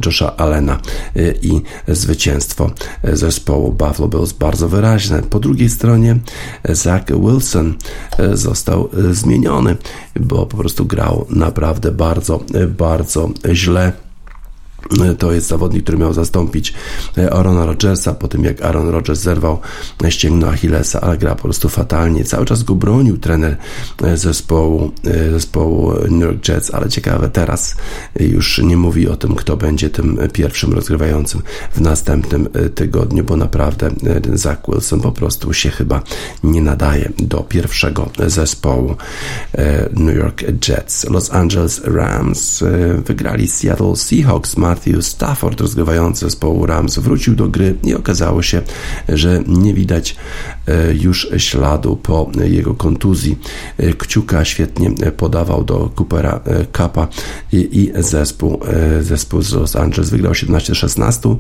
[0.05, 0.79] Josha Allena
[1.17, 2.71] y, i zwycięstwo
[3.03, 5.21] zespołu Buffalo Bills bardzo wyraźne.
[5.21, 6.17] Po drugiej stronie
[6.69, 7.75] Zach Wilson
[8.33, 9.77] został zmieniony,
[10.19, 12.39] bo po prostu grał naprawdę bardzo,
[12.77, 14.06] bardzo źle
[15.17, 16.73] to jest zawodnik, który miał zastąpić
[17.17, 19.59] e, Arona Rodgersa po tym, jak Aaron Rodgers zerwał
[20.09, 22.23] ścięgno Achillesa, ale gra po prostu fatalnie.
[22.23, 23.57] Cały czas go bronił trener
[24.03, 27.75] e, zespołu, e, zespołu New York Jets, ale ciekawe, teraz
[28.19, 33.91] już nie mówi o tym, kto będzie tym pierwszym rozgrywającym w następnym tygodniu, bo naprawdę
[34.33, 36.01] Zach Wilson po prostu się chyba
[36.43, 38.95] nie nadaje do pierwszego zespołu
[39.93, 41.09] New York Jets.
[41.09, 42.63] Los Angeles Rams
[43.05, 44.57] wygrali Seattle Seahawks.
[44.77, 48.61] Matthew Stafford, rozgrywający zespołu Rams, wrócił do gry i okazało się,
[49.09, 50.15] że nie widać
[50.67, 53.39] e, już śladu po jego kontuzji.
[53.77, 56.39] E, Kciuka świetnie podawał do Coopera
[56.71, 57.07] Kappa
[57.51, 61.35] i, i zespół, e, zespół z Los Angeles wygrał 17-16.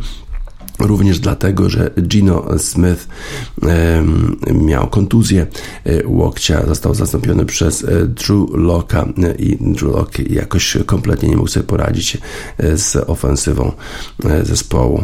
[0.79, 3.07] Również dlatego, że Gino Smith
[4.53, 5.47] miał kontuzję
[5.85, 11.37] e, łokcia, został zastąpiony przez e, Drew Locka e, i Drew Lock jakoś kompletnie nie
[11.37, 12.17] mógł sobie poradzić
[12.75, 13.71] z ofensywą
[14.43, 15.03] zespołu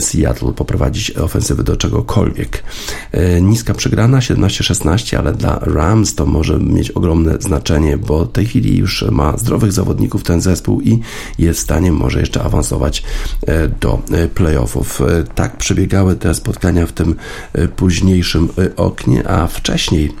[0.00, 2.62] Seattle, poprowadzić ofensywę do czegokolwiek.
[3.40, 8.78] Niska przegrana 17-16, ale dla Rams to może mieć ogromne znaczenie, bo w tej chwili
[8.78, 11.00] już ma zdrowych zawodników ten zespół i
[11.38, 13.02] jest w stanie może jeszcze awansować
[13.80, 14.02] do
[14.34, 17.14] playoffów E, tak przebiegały te spotkania w tym
[17.52, 20.12] e, późniejszym e, oknie, a wcześniej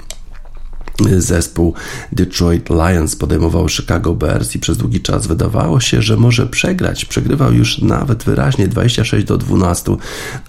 [1.18, 1.74] zespół
[2.12, 7.04] Detroit Lions podejmował Chicago Bears i przez długi czas wydawało się, że może przegrać.
[7.04, 9.96] Przegrywał już nawet wyraźnie 26 do 12,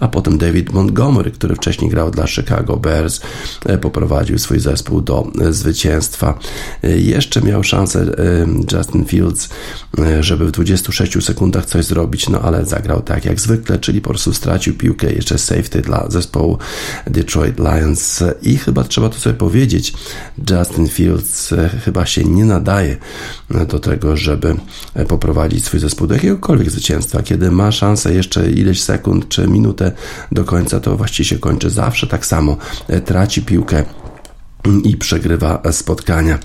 [0.00, 3.20] a potem David Montgomery, który wcześniej grał dla Chicago Bears,
[3.66, 6.38] e, poprowadził swój zespół do e, zwycięstwa.
[6.82, 8.06] E, jeszcze miał szansę
[8.72, 9.48] Justin Fields,
[10.20, 14.34] żeby w 26 sekundach coś zrobić, no ale zagrał tak jak zwykle, czyli po prostu
[14.34, 16.58] stracił piłkę, jeszcze safety dla zespołu
[17.06, 19.92] Detroit Lions i chyba trzeba to sobie powiedzieć,
[20.50, 22.96] Justin Fields e, chyba się nie nadaje
[23.54, 24.56] e, do tego, żeby
[24.94, 27.22] e, poprowadzić swój zespół do jakiegokolwiek zwycięstwa.
[27.22, 29.92] Kiedy ma szansę jeszcze ileś sekund czy minutę
[30.32, 32.56] do końca, to właściwie się kończy zawsze tak samo.
[33.04, 33.84] Traci piłkę
[34.84, 36.38] i przegrywa spotkania.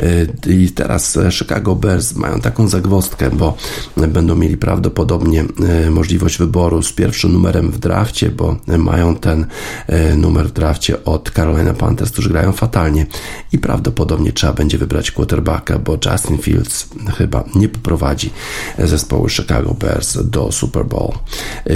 [0.00, 3.56] E, I teraz Chicago Bears mają taką zagwostkę, bo
[3.96, 5.44] będą mieli prawdopodobnie
[5.84, 9.46] e, możliwość wyboru z pierwszym numerem w drafcie, bo mają ten
[9.86, 13.06] e, numer w drafcie od Carolina Panthers, którzy grają fatalnie
[13.52, 18.30] i prawdopodobnie trzeba będzie wybrać quarterbacka, bo Justin Fields chyba nie poprowadzi
[18.78, 21.12] zespołu Chicago Bears do Super Bowl.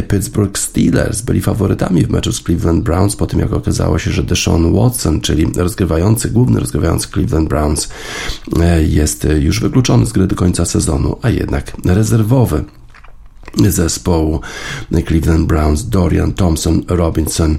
[0.09, 4.23] Pittsburgh Steelers byli faworytami w meczu z Cleveland Browns po tym, jak okazało się, że
[4.23, 5.47] Deshaun Watson, czyli
[5.81, 7.89] rozgrywający, główny rozgrywający Cleveland Browns
[8.61, 12.65] e, jest już wykluczony z gry do końca sezonu, a jednak rezerwowy
[13.59, 14.41] zespołu
[15.07, 17.59] Cleveland Browns Dorian Thompson Robinson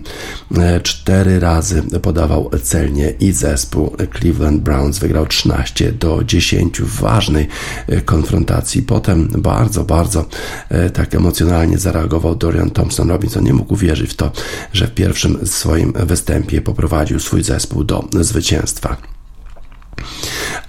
[0.57, 7.47] e, cztery razy podawał celnie i zespół Cleveland Browns wygrał 13 do 10 w ważnej
[7.87, 8.81] e, konfrontacji.
[8.81, 10.25] Potem bardzo, bardzo
[10.69, 13.43] e, tak emocjonalnie zareagował Dorian Thompson Robinson.
[13.43, 14.31] Nie mógł uwierzyć w to,
[14.73, 18.97] że w pierwszym swoim występie poprowadził swój zespół do zwycięstwa.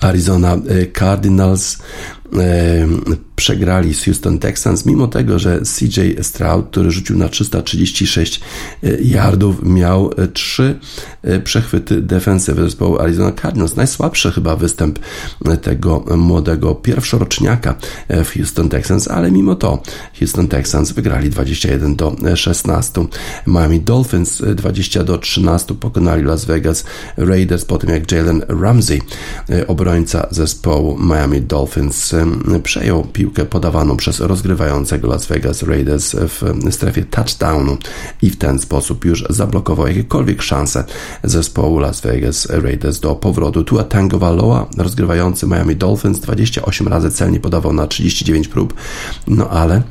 [0.00, 0.56] Arizona
[0.98, 1.78] Cardinals
[3.42, 8.40] przegrali z Houston Texans, mimo tego, że CJ Stroud, który rzucił na 336
[8.82, 10.78] e, yardów, miał e, trzy
[11.22, 13.76] e, przechwyty defensywy zespołu Arizona Cardinals.
[13.76, 14.98] Najsłabszy chyba występ
[15.62, 17.74] tego młodego pierwszoroczniaka
[18.08, 19.82] w Houston Texans, ale mimo to
[20.18, 23.06] Houston Texans wygrali 21 do 16.
[23.46, 26.84] Miami Dolphins 20 do 13 pokonali Las Vegas
[27.16, 29.02] Raiders po tym jak Jalen Ramsey,
[29.66, 32.14] obrońca zespołu Miami Dolphins,
[32.62, 37.76] przejął piłkę podawaną przez rozgrywającego Las Vegas Raiders w strefie touchdownu
[38.22, 40.84] i w ten sposób już zablokował jakiekolwiek szanse
[41.24, 43.64] zespołu Las Vegas Raiders do powrotu.
[43.64, 48.74] Tua Tango Valoa, rozgrywający Miami Dolphins, 28 razy celnie podawał na 39 prób,
[49.26, 49.82] no ale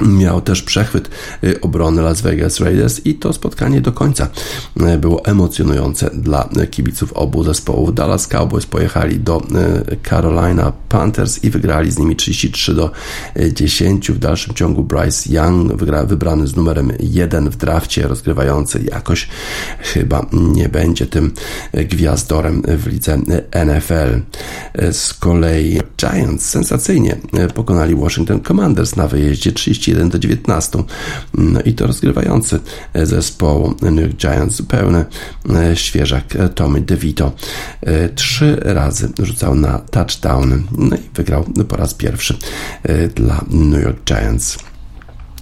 [0.00, 1.10] Miał też przechwyt
[1.44, 4.28] y, obrony Las Vegas Raiders i to spotkanie do końca
[4.94, 7.94] y, było emocjonujące dla kibiców obu zespołów.
[7.94, 9.42] Dallas Cowboys pojechali do
[9.92, 12.90] y, Carolina Panthers i wygrali z nimi 33 do
[13.52, 14.10] 10.
[14.10, 15.72] W dalszym ciągu Bryce Young
[16.06, 19.28] wybrany z numerem 1 w drafcie rozgrywający jakoś
[19.78, 21.32] chyba nie będzie tym
[21.74, 23.18] gwiazdorem w lidze
[23.66, 24.20] NFL.
[24.92, 27.16] Z kolei Giants sensacyjnie
[27.54, 29.52] pokonali Washington Commanders na wyjeździe
[29.92, 30.84] 31 do 19.
[31.34, 32.60] No i to rozgrywający
[32.94, 35.04] zespołu New York Giants zupełny
[35.74, 36.24] świeżak
[36.54, 37.32] Tommy DeVito.
[38.14, 42.36] Trzy razy rzucał na touchdown no i wygrał po raz pierwszy
[43.14, 44.58] dla New York Giants.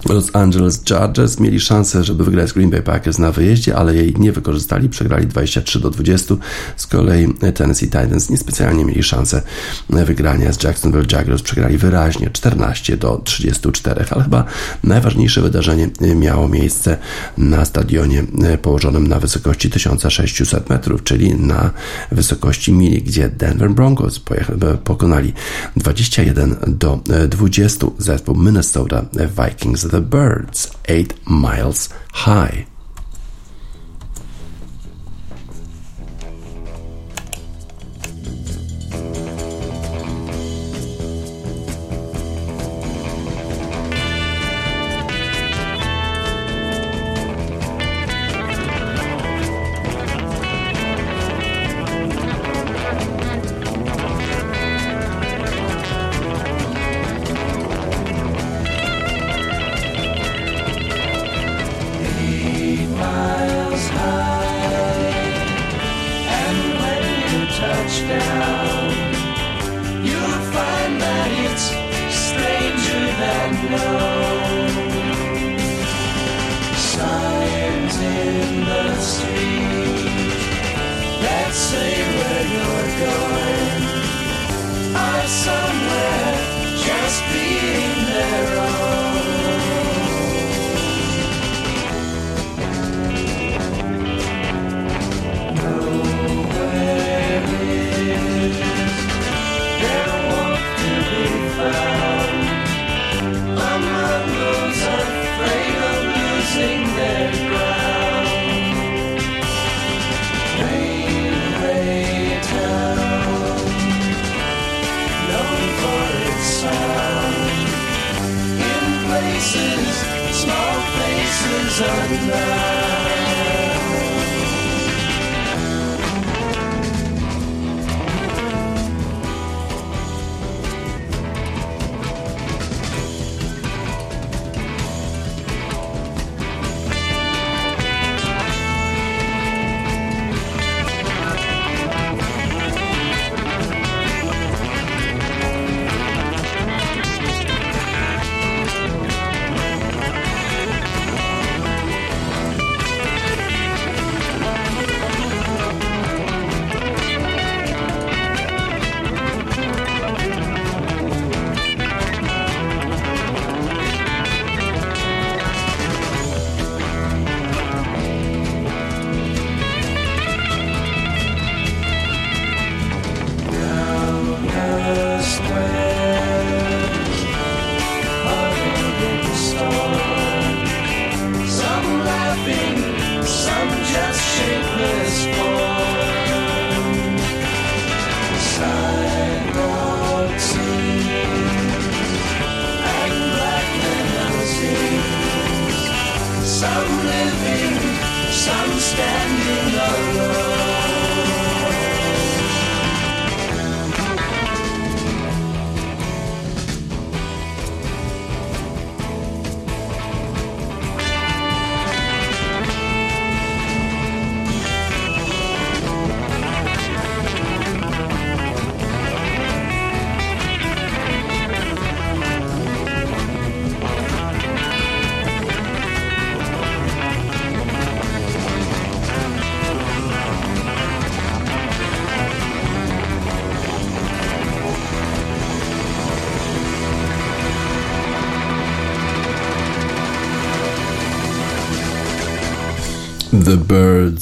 [0.09, 4.15] Los Angeles Chargers mieli szansę, żeby wygrać z Green Bay Packers na wyjeździe, ale jej
[4.19, 6.35] nie wykorzystali, przegrali 23 do 20.
[6.77, 9.43] Z kolei Tennessee Titans niespecjalnie mieli szansę
[9.89, 10.53] wygrania.
[10.53, 14.45] Z Jacksonville Jaguars, przegrali wyraźnie 14 do 34, ale chyba
[14.85, 16.97] najważniejsze wydarzenie miało miejsce
[17.39, 18.25] na stadionie
[18.63, 21.71] położonym na wysokości 1600 metrów, czyli na
[22.13, 24.21] wysokości mili, gdzie Denver Broncos
[24.85, 25.33] pokonali
[25.77, 29.05] 21 do 20 zespół Minnesota
[29.47, 32.65] Vikings the birds eight miles high.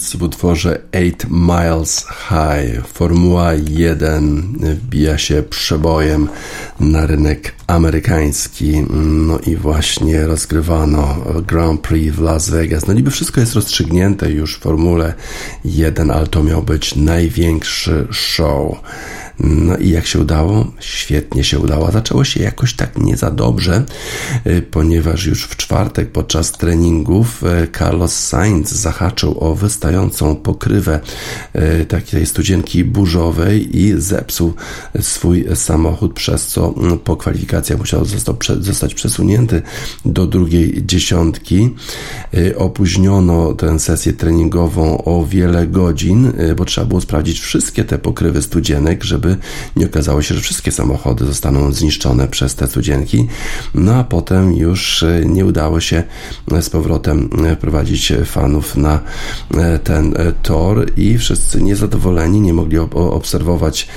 [0.09, 2.86] Birds w utworze Eight Miles High.
[2.86, 6.28] Formuła 1 wbija się przebojem
[6.80, 8.84] na rynek amerykański.
[8.90, 12.86] No i właśnie rozgrywano Grand Prix w Las Vegas.
[12.86, 15.14] No niby wszystko jest rozstrzygnięte już w Formule
[15.64, 18.76] 1, ale to miał być największy show
[19.41, 20.72] No i jak się udało?
[20.80, 21.93] Świetnie się udało.
[21.93, 23.84] Zaczęło się jakoś tak nie za dobrze,
[24.70, 27.43] ponieważ już w czwartek podczas treningów
[27.78, 31.01] Carlos Sainz zahaczył o wystającą pokrywę
[31.89, 34.55] takiej studzienki burzowej i zepsuł
[35.01, 38.05] swój samochód, przez co mm, po kwalifikacjach musiał
[38.61, 39.62] zostać przesunięty
[40.05, 41.74] do drugiej dziesiątki.
[42.57, 49.05] Opóźniono tę sesję treningową o wiele godzin, bo trzeba było sprawdzić wszystkie te pokrywy studzienek,
[49.05, 49.28] żeby
[49.76, 53.29] nie okazało się, że wszystkie samochody zostaną zniszczone przez te studzienki.
[53.74, 56.03] No a potem już nie udało się
[56.61, 59.01] z powrotem prowadzić fanów na
[59.85, 63.89] ten tor i wszyscy niezadowoleni nie mogli obserwować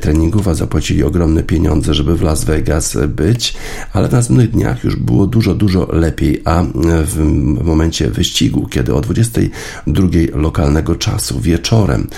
[0.00, 3.54] treningów, a zapłacili ogromne pieniądze, żeby w Las Vegas być,
[3.92, 6.64] ale w następnych dniach już było dużo, dużo lepiej, a
[7.04, 7.18] w
[7.64, 12.08] momencie wyścigu, kiedy o 22 lokalnego czasu wieczorem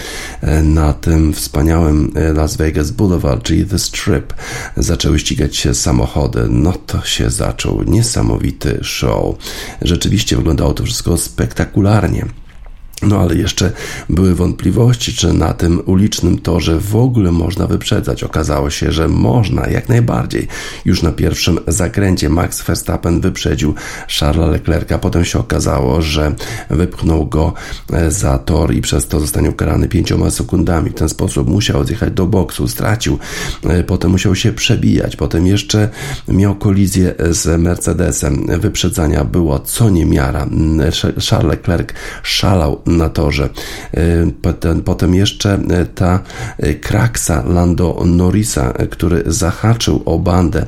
[0.62, 4.34] na tym wspaniałym Las Vegas Boulevard, czyli The Strip,
[4.76, 9.36] zaczęły ścigać się samochody, no to się zaczął niesamowity show.
[9.82, 12.26] Rzeczywiście wyglądało to wszystko spektakularnie.
[13.02, 13.72] No ale jeszcze
[14.08, 18.24] były wątpliwości, czy na tym ulicznym torze w ogóle można wyprzedzać.
[18.24, 20.48] Okazało się, że można, jak najbardziej.
[20.84, 23.74] Już na pierwszym zakręcie Max Verstappen wyprzedził
[24.18, 24.98] Charlesa Leclerca.
[24.98, 26.34] Potem się okazało, że
[26.70, 27.52] wypchnął go
[27.92, 30.90] e, za tor i przez to zostanie ukarany pięcioma sekundami.
[30.90, 33.18] W ten sposób musiał odjechać do boksu, stracił.
[33.64, 35.16] E, potem musiał się przebijać.
[35.16, 35.88] Potem jeszcze
[36.28, 38.46] miał kolizję z Mercedesem.
[38.60, 40.46] Wyprzedzania było co niemiara.
[41.30, 41.88] Charles Leclerc
[42.22, 43.48] szalał na torze.
[43.94, 46.20] E, potem, potem jeszcze e, ta
[46.58, 50.66] e, kraksa Lando Norrisa, który zahaczył o bandę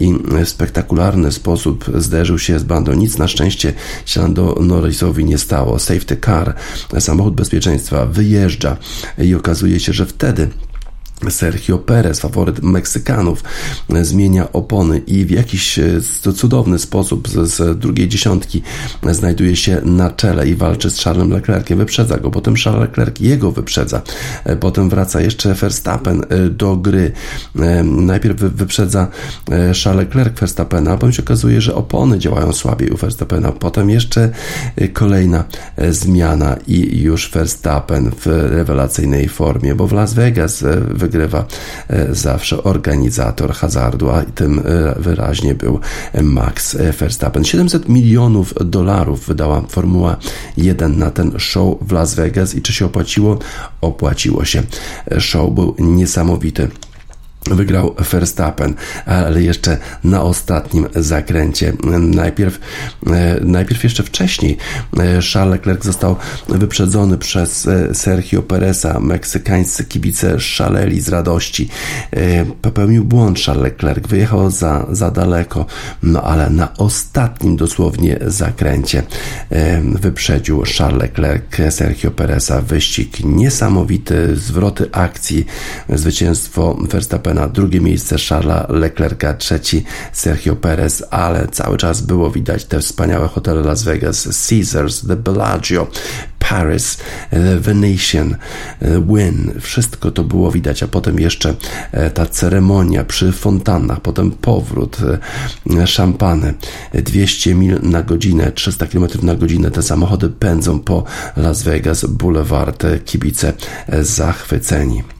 [0.00, 0.14] i
[0.44, 2.92] w spektakularny sposób zderzył się z bandą.
[2.92, 3.72] Nic na szczęście
[4.06, 5.78] się Lando Norrisowi nie stało.
[5.78, 6.54] Safety car,
[6.98, 8.76] samochód bezpieczeństwa wyjeżdża
[9.18, 10.48] i okazuje się, że wtedy
[11.30, 13.44] Sergio Perez, faworyt Meksykanów,
[14.02, 16.00] zmienia opony i w jakiś e,
[16.36, 18.62] cudowny sposób z, z, drugiej dziesiątki
[19.10, 23.52] znajduje się na czele i walczy z Charlesem Leclerciem, wyprzedza go, potem Charles Leclerc jego
[23.52, 24.02] wyprzedza,
[24.44, 27.12] e, potem wraca jeszcze Verstappen e, do gry.
[27.84, 29.08] Najpierw wyprzedza
[29.84, 34.30] Charles Leclerc Verstappena, a potem się okazuje, że opony działają słabiej u Verstappena, potem jeszcze
[34.92, 35.44] kolejna
[35.90, 40.64] zmiana i już Verstappen w rewelacyjnej formie, bo w Las Vegas
[41.04, 41.44] wygrywa
[41.88, 44.62] e, zawsze organizator hazardu, a tym e,
[44.98, 45.80] wyraźnie był
[46.22, 47.44] Max Verstappen.
[47.44, 50.16] 700 milionów dolarów wydała Formuła
[50.56, 53.38] 1 na ten show w Las Vegas i czy się opłaciło?
[53.80, 54.62] Opłaciło się.
[55.18, 56.68] Show był niesamowity
[57.50, 58.74] wygrał Verstappen,
[59.06, 61.72] ale jeszcze na ostatnim zakręcie.
[62.00, 62.60] Najpierw,
[63.06, 64.56] e, najpierw jeszcze wcześniej
[64.98, 66.16] e, Charles Leclerc został
[66.48, 69.00] wyprzedzony przez e, Sergio Pereza.
[69.00, 71.68] Meksykańscy kibice szaleli z radości.
[72.62, 75.66] Popełnił błąd Charles Leclerc, wyjechał za, za daleko,
[76.02, 79.02] no ale na ostatnim dosłownie zakręcie
[79.94, 82.60] wyprzedził Charles Leclerc Sergio Pereza.
[82.60, 85.46] Wyścig niesamowity, zwroty akcji,
[85.88, 92.64] zwycięstwo Verstappen na drugie miejsce Charlesa Leclerca, trzeci Sergio Perez, ale cały czas było widać
[92.64, 95.86] te wspaniałe hotele Las Vegas, Caesars, The Bellagio,
[96.38, 96.98] Paris,
[97.30, 98.36] The Venetian,
[98.80, 101.54] Win, wszystko to było widać, a potem jeszcze
[101.92, 104.98] e, ta ceremonia przy fontannach, potem powrót,
[105.80, 106.54] e, szampany,
[106.94, 111.04] 200 mil na godzinę, 300 km na godzinę, te samochody pędzą po
[111.36, 113.52] Las Vegas Boulevard, kibice
[113.88, 115.13] e, zachwyceni.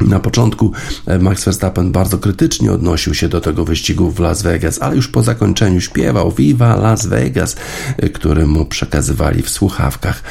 [0.00, 0.72] Na początku
[1.06, 5.08] e, Max Verstappen bardzo krytycznie odnosił się do tego wyścigu w Las Vegas, ale już
[5.08, 7.56] po zakończeniu śpiewał Viva Las Vegas,
[7.96, 10.22] e, który mu przekazywali w słuchawkach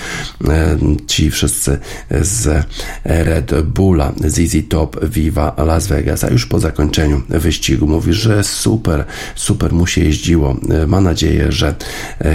[0.47, 1.79] e, ci wszyscy
[2.21, 2.65] z
[3.03, 9.05] Red Bulla, ZZ Top, Viva Las Vegas, a już po zakończeniu wyścigu mówi, że super,
[9.35, 10.55] super mu się jeździło.
[10.87, 11.75] Ma nadzieję, że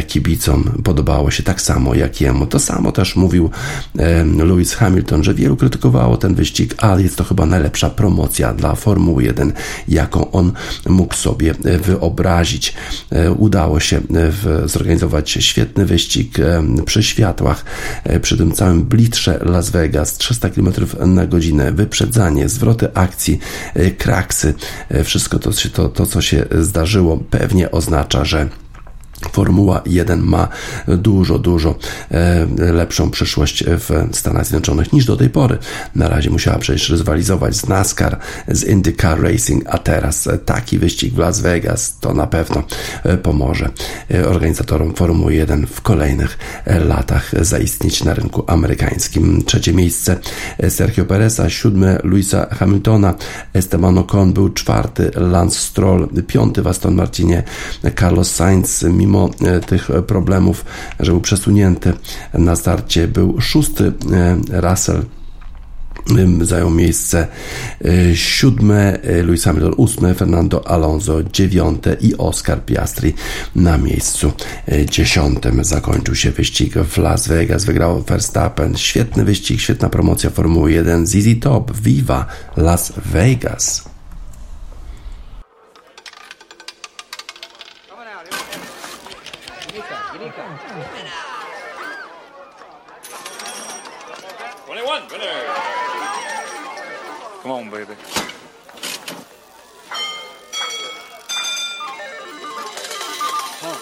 [0.07, 2.47] kibicom podobało się tak samo jak jemu.
[2.47, 3.51] To samo też mówił
[4.37, 8.75] Lewis Hamilton, że wielu krytykowało ten wyścig, ale jest to to chyba najlepsza promocja dla
[8.75, 9.53] Formuły 1,
[9.89, 10.53] jaką on
[10.87, 12.75] mógł sobie wyobrazić.
[13.11, 17.65] E, udało się e, zorganizować świetny wyścig e, przy światłach,
[18.23, 20.73] przy tym całym blitrze Las Vegas, 300 km
[21.07, 23.39] na godzinę, wyprzedzanie, zwroty akcji,
[23.99, 24.55] kraksy,
[25.05, 28.49] wszystko to, to, to co się zdarzyło pewnie oznacza, że
[29.29, 30.49] Formuła 1 ma
[30.89, 31.75] dużo, dużo
[32.11, 35.59] e, lepszą przyszłość w Stanach Zjednoczonych niż do tej pory.
[35.95, 38.19] Na razie musiała przecież rywalizować z NASCAR,
[38.49, 42.63] z IndyCar Racing, a teraz taki wyścig w Las Vegas to na pewno
[43.05, 43.71] e, pomoże
[44.15, 49.43] e, organizatorom Formuły 1 w kolejnych latach zaistnieć na rynku amerykańskim.
[49.45, 50.17] Trzecie miejsce
[50.69, 53.15] Sergio Pereza, siódme Luisa Hamiltona,
[53.55, 57.43] Esteban Ocon był czwarty, Lance Stroll, piąty w Aston Martinie,
[57.99, 60.65] Carlos Sainz, mimo E, tych problemów,
[61.01, 61.93] że był przesunięty
[62.35, 65.03] na starcie, był szósty e, Russell
[66.41, 67.27] zajął miejsce
[67.85, 73.15] e, siódme, Lewis Hamilton ósme, Fernando Alonso dziewiąte i Oscar Piastri
[73.57, 74.33] na miejscu
[74.91, 75.65] dziesiątym.
[75.65, 78.77] Zakończył się wyścig w Las Vegas, wygrał Verstappen.
[78.77, 81.07] Świetny wyścig, świetna promocja Formuły 1.
[81.07, 83.93] ZZ Top, Viva Las Vegas.
[97.43, 97.95] Come on, baby.
[103.59, 103.79] Huh.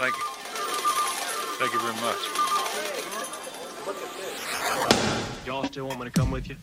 [0.00, 0.24] Thank you.
[1.60, 2.18] Thank you very much.
[5.46, 6.56] Y'all still want me to come with you?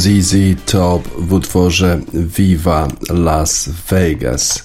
[0.00, 0.34] ZZ
[0.66, 4.62] Top w utworze Viva Las Vegas.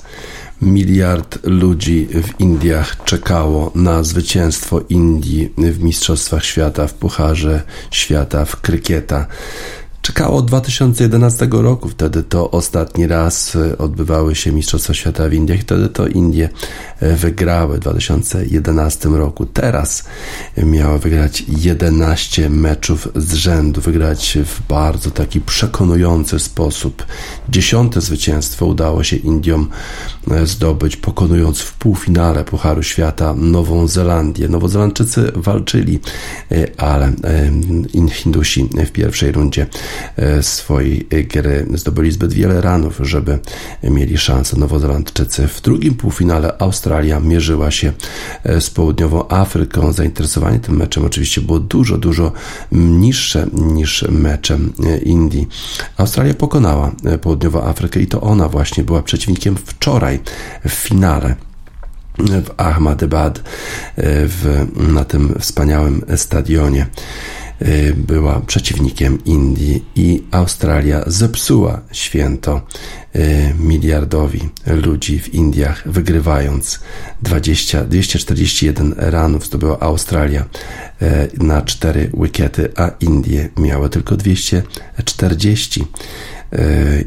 [0.61, 8.61] Miliard ludzi w Indiach czekało na zwycięstwo Indii w Mistrzostwach Świata w Pucharze Świata w
[8.61, 9.27] krykieta.
[10.05, 15.59] Czekało od 2011 roku, wtedy to ostatni raz e, odbywały się Mistrzostwa Świata w Indiach,
[15.59, 16.49] wtedy to Indie
[16.99, 19.45] e, wygrały w 2011 roku.
[19.45, 20.05] Teraz
[20.57, 27.05] miały wygrać 11 meczów z rzędu, wygrać w bardzo taki przekonujący sposób.
[27.49, 29.69] Dziesiąte zwycięstwo udało się Indiom
[30.31, 34.49] e, zdobyć, pokonując w półfinale Pucharu Świata Nową Zelandię.
[34.49, 35.99] Nowozelandczycy walczyli,
[36.77, 37.13] ale
[38.11, 39.67] Hindusi w pierwszej rundzie
[40.41, 41.65] swojej gry.
[41.73, 43.39] Zdobyli zbyt wiele ranów, żeby
[43.83, 45.47] mieli szansę Nowozelandczycy.
[45.47, 47.93] W drugim półfinale Australia mierzyła się
[48.43, 49.93] e, z południową Afryką.
[49.93, 52.31] Zainteresowanie tym meczem oczywiście było dużo, dużo
[52.71, 55.47] niższe niż meczem e, Indii.
[55.97, 56.91] Australia pokonała
[57.21, 60.19] południową Afrykę i to ona właśnie była przeciwnikiem wczoraj
[60.65, 61.35] w finale
[62.17, 63.43] w Ahmadabad
[63.97, 66.87] w, na tym wspaniałym stadionie.
[67.61, 72.61] Y, była przeciwnikiem Indii i Australia zepsuła święto
[73.15, 76.79] y, miliardowi ludzi w Indiach, wygrywając
[77.21, 80.45] 20, 241 ranów zdobyła Australia
[81.01, 85.85] y, na 4 wikety, a Indie miały tylko 240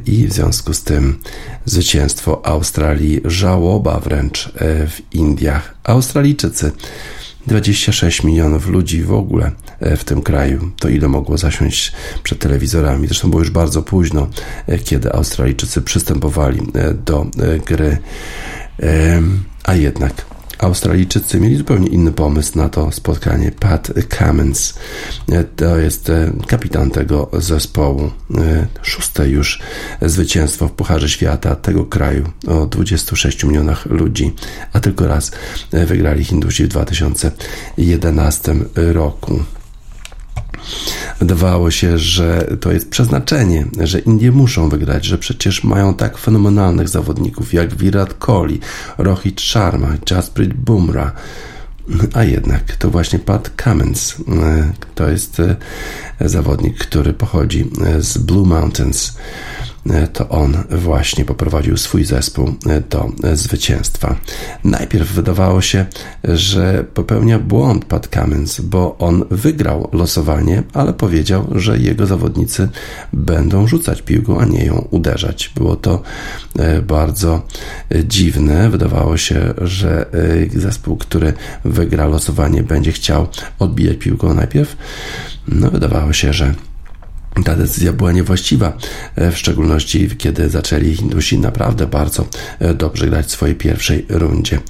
[0.07, 1.19] i w związku z tym
[1.65, 4.53] zwycięstwo Australii, żałoba wręcz
[4.89, 5.75] w Indiach.
[5.85, 6.73] Australijczycy
[7.49, 10.71] 26 milionów ludzi w ogóle e, w tym kraju.
[10.79, 11.93] To ile mogło zasiąść
[12.23, 13.07] przed telewizorami?
[13.07, 14.29] Zresztą było już bardzo późno,
[14.67, 17.27] e, kiedy Australijczycy przystępowali e, do
[17.67, 17.99] gry.
[19.65, 20.28] A jednak
[20.59, 23.53] Australijczycy mieli zupełnie inny pomysł na to spotkanie.
[23.53, 24.75] Pat Cummins
[25.57, 28.11] to jest e, kapitan tego zespołu.
[28.39, 29.61] E, szóste już
[30.03, 34.35] zwycięstwo w Pucharze Świata tego kraju o 26 milionach ludzi,
[34.73, 35.33] a tylko raz
[35.73, 39.41] e, wygrali Hindusi w 2011 roku.
[41.19, 46.89] Wydawało się, że to jest przeznaczenie, że Indie muszą wygrać, że przecież mają tak fenomenalnych
[46.89, 48.61] zawodników jak Virat Kohli,
[48.99, 51.13] Rohit Sharma, Jasprit Bumrah.
[52.15, 54.17] A jednak to właśnie Pat Cummins
[54.95, 55.57] to jest e,
[56.21, 59.13] zawodnik, który pochodzi e, z Blue Mountains
[59.78, 59.78] E,
[60.13, 64.17] to on właśnie poprowadził swój zespół e, do e, zwycięstwa.
[64.65, 65.87] Najpierw wydawało się,
[66.25, 72.69] że popełnia błąd Pat Cummins, bo on wygrał losowanie, ale powiedział, że jego zawodnicy
[73.13, 75.53] będą rzucać piłką, a nie ją uderzać.
[75.55, 76.03] Było to
[76.83, 77.43] bardzo
[78.05, 78.71] dziwne.
[78.71, 80.07] Wydawało się, że
[80.57, 81.33] zespół, który
[81.65, 83.27] wygra losowanie, będzie chciał
[83.59, 84.77] odbijać piłką najpierw.
[85.49, 86.55] No, wydawało się, że
[87.45, 88.77] ta decyzja była niewłaściwa,
[89.17, 92.27] e, w szczególności kiedy zaczęli Hindusi naprawdę bardzo
[92.59, 94.61] e, dobrze grać w swojej pierwszej rundzie.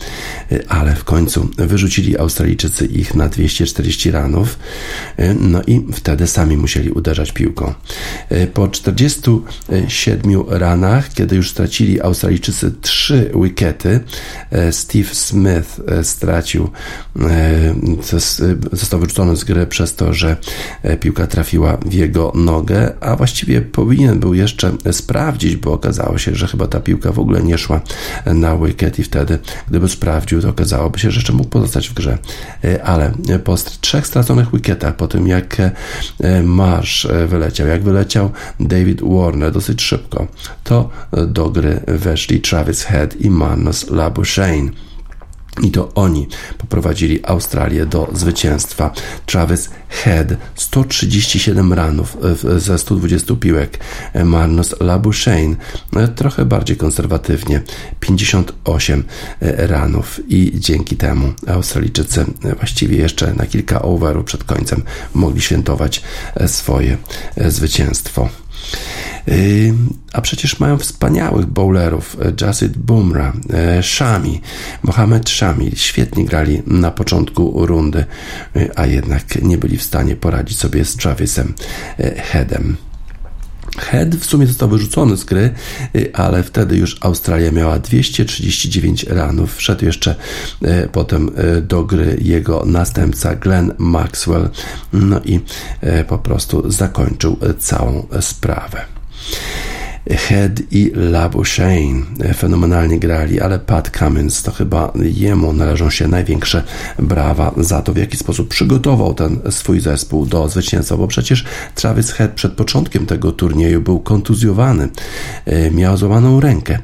[0.52, 4.58] E, ale w końcu wyrzucili Australijczycy ich na 240 ranów,
[5.40, 7.74] no i wtedy sami musieli uderzać piłką.
[8.54, 14.00] Po 47 ranach, kiedy już stracili Australijczycy 3 wikety,
[14.70, 16.70] Steve Smith stracił,
[18.72, 20.36] został wyrzucony z gry przez to, że
[21.00, 26.46] piłka trafiła w jego nogę a właściwie powinien był jeszcze sprawdzić, bo okazało się, że
[26.46, 27.80] chyba ta piłka w ogóle nie szła
[28.26, 29.38] na wicket i wtedy,
[29.68, 32.18] gdyby sprawdził, to okazałoby się, że jeszcze mógł pozostać w grze.
[32.64, 33.12] E, ale
[33.44, 38.30] po trzech straconych wicketach, po tym jak e, Marsh e, wyleciał, jak wyleciał
[38.60, 40.26] David Warner dosyć szybko,
[40.64, 40.90] to
[41.26, 44.87] do gry weszli Travis Head i Manos Labuschagne.
[45.62, 46.26] I to oni
[46.58, 48.90] poprowadzili Australię do zwycięstwa.
[49.26, 52.16] Travis Head 137 ranów
[52.56, 53.78] ze 120 piłek.
[54.24, 55.56] Marnos Labuschagne
[55.96, 57.62] e, trochę bardziej konserwatywnie
[58.00, 59.04] 58
[59.40, 64.82] e, ranów i dzięki temu Australijczycy e, właściwie jeszcze na kilka overów przed końcem
[65.14, 66.02] mogli świętować
[66.46, 66.96] swoje
[67.36, 68.28] zwycięstwo.
[70.12, 72.16] A przecież mają wspaniałych bowlerów.
[72.40, 73.34] Jasid Bumrah,
[73.82, 74.40] Shami,
[74.82, 75.72] Mohamed Shami.
[75.74, 78.04] Świetnie grali na początku rundy,
[78.76, 81.54] a jednak nie byli w stanie poradzić sobie z Travisem
[82.16, 82.76] Headem.
[83.76, 85.50] Head w sumie został wyrzucony z gry,
[86.12, 89.56] ale wtedy już Australia miała 239 ranów.
[89.56, 90.14] Wszedł jeszcze
[90.92, 91.30] potem
[91.62, 94.50] do gry jego następca Glenn Maxwell,
[94.92, 95.40] no i
[96.08, 98.84] po prostu zakończył całą sprawę.
[100.10, 102.02] Head i Labuschagne
[102.34, 106.62] fenomenalnie grali, ale Pat Cummins to chyba jemu należą się największe
[106.98, 111.44] brawa za to, w jaki sposób przygotował ten swój zespół do zwycięstwa, bo przecież
[111.74, 114.88] Travis Head przed początkiem tego turnieju był kontuzjowany,
[115.44, 116.78] e, miał złamaną rękę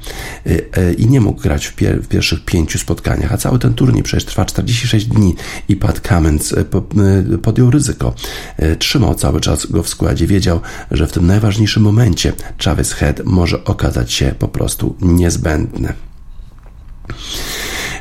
[0.47, 3.75] e, e, i nie mógł grać w, pier w pierwszych pięciu spotkaniach, a cały ten
[3.75, 5.35] turniej przecież trwa 46 dni
[5.69, 6.55] i Pat Cummins
[7.43, 8.15] podjął ryzyko.
[8.79, 10.61] Trzymał cały czas go w składzie, wiedział,
[10.91, 15.93] że w tym najważniejszym momencie Travis Head może okazać się po prostu niezbędny.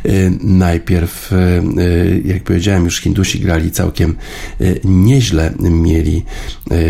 [0.05, 1.35] Y, najpierw, y,
[1.81, 4.15] y, jak powiedziałem, już Hindusi grali całkiem
[4.83, 6.25] nieźle, mieli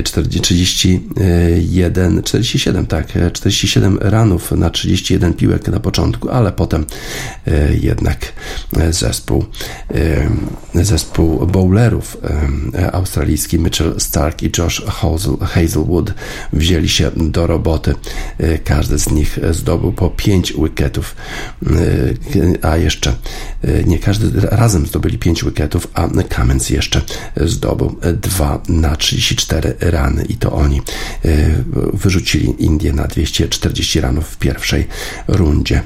[0.03, 6.85] 31, 47, tak, 47 ranów na 31 piłek na początku, ale potem
[7.81, 8.33] jednak
[8.89, 9.45] zespół,
[10.73, 12.17] zespół bowlerów
[12.91, 14.81] australijski Mitchell Stark i Josh
[15.41, 16.13] Hazelwood
[16.53, 17.95] wzięli się do roboty.
[18.63, 21.15] Każdy z nich zdobył po 5 wicketów,
[22.61, 23.15] a jeszcze jeszcze
[23.63, 27.01] e, nie każdy razem zdobyli 5 wicketów, a Cummins jeszcze
[27.35, 30.81] zdobył 2 na 34 rany i to oni
[31.25, 31.29] e,
[31.93, 34.87] wyrzucili Indię na 240 ranów w pierwszej
[35.27, 35.81] rundzie.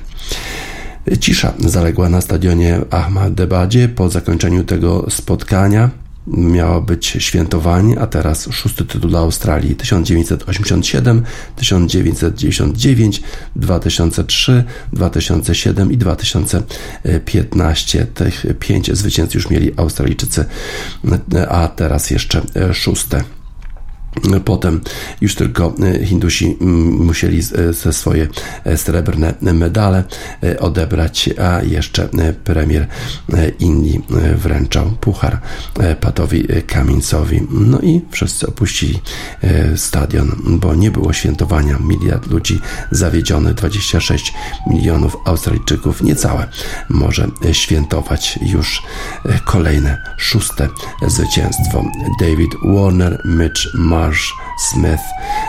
[1.19, 5.89] Cisza zaległa na stadionie Ahmadebadzie po zakończeniu tego spotkania
[6.27, 11.23] miało być świętowanie, a teraz szósty tytuł dla Australii 1987,
[11.55, 13.21] 1999,
[13.55, 14.63] 2003,
[14.93, 18.05] 2007 i 2015.
[18.05, 20.45] Tych pięć zwycięstw już mieli Australijczycy,
[21.49, 22.41] a teraz jeszcze
[22.73, 23.36] szóste.
[24.45, 24.81] Potem
[25.21, 26.57] już tylko e, Hindusi
[26.99, 27.41] musieli
[27.71, 28.27] ze swoje
[28.63, 30.03] e, srebrne medale
[30.43, 32.09] e, odebrać, a jeszcze
[32.43, 32.87] premier
[33.59, 34.01] Indii
[34.35, 35.41] wręczał puchar
[36.01, 37.47] Patowi Kaminsowi.
[37.51, 38.99] No i wszyscy opuścili
[39.75, 41.77] stadion, bo nie było świętowania.
[41.79, 42.59] Miliard ludzi
[42.91, 44.33] zawiedziony, 26
[44.67, 46.47] milionów Australijczyków, niecałe,
[46.89, 48.83] może świętować już
[49.45, 50.69] kolejne szóste
[51.07, 51.85] zwycięstwo.
[52.19, 55.03] David Warner, Mitch Marsh, Marsh, Smith,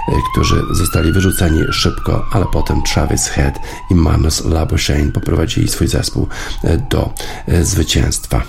[0.09, 3.59] e, którzy zostali wyrzuceni szybko, ale potem Travis Head
[3.90, 6.28] i Manus Labuschagne poprowadzili swój zespół
[6.64, 7.12] e, do
[7.48, 8.42] e, zwycięstwa.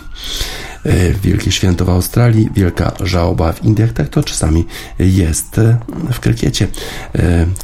[1.24, 4.66] Wielkie święto w Australii, wielka żałoba w Indiach, tak to czasami
[5.00, 5.60] jest
[6.12, 6.68] w krykiecie.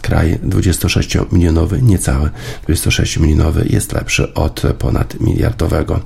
[0.01, 2.29] Kraj 26-milionowy, niecały
[2.69, 5.99] 26-milionowy jest lepszy od ponad miliardowego,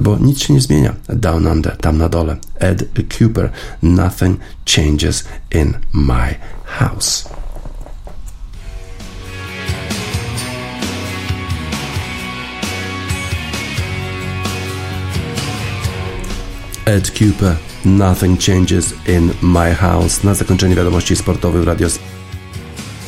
[0.00, 0.94] bo nic się nie zmienia.
[1.08, 2.36] Down under, tam na dole.
[2.58, 2.84] Ed
[3.18, 3.50] Cooper,
[3.82, 4.40] nothing
[4.76, 6.34] changes in my
[6.64, 7.28] house.
[16.84, 20.24] Ed Cooper, Nothing Changes in My House.
[20.24, 21.88] Na zakończenie wiadomości sportowych w Radio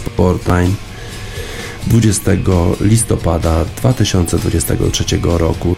[0.07, 0.75] Sportline
[1.87, 2.33] 20
[2.81, 5.77] listopada 2023 roku.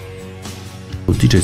[1.08, 1.36] DJ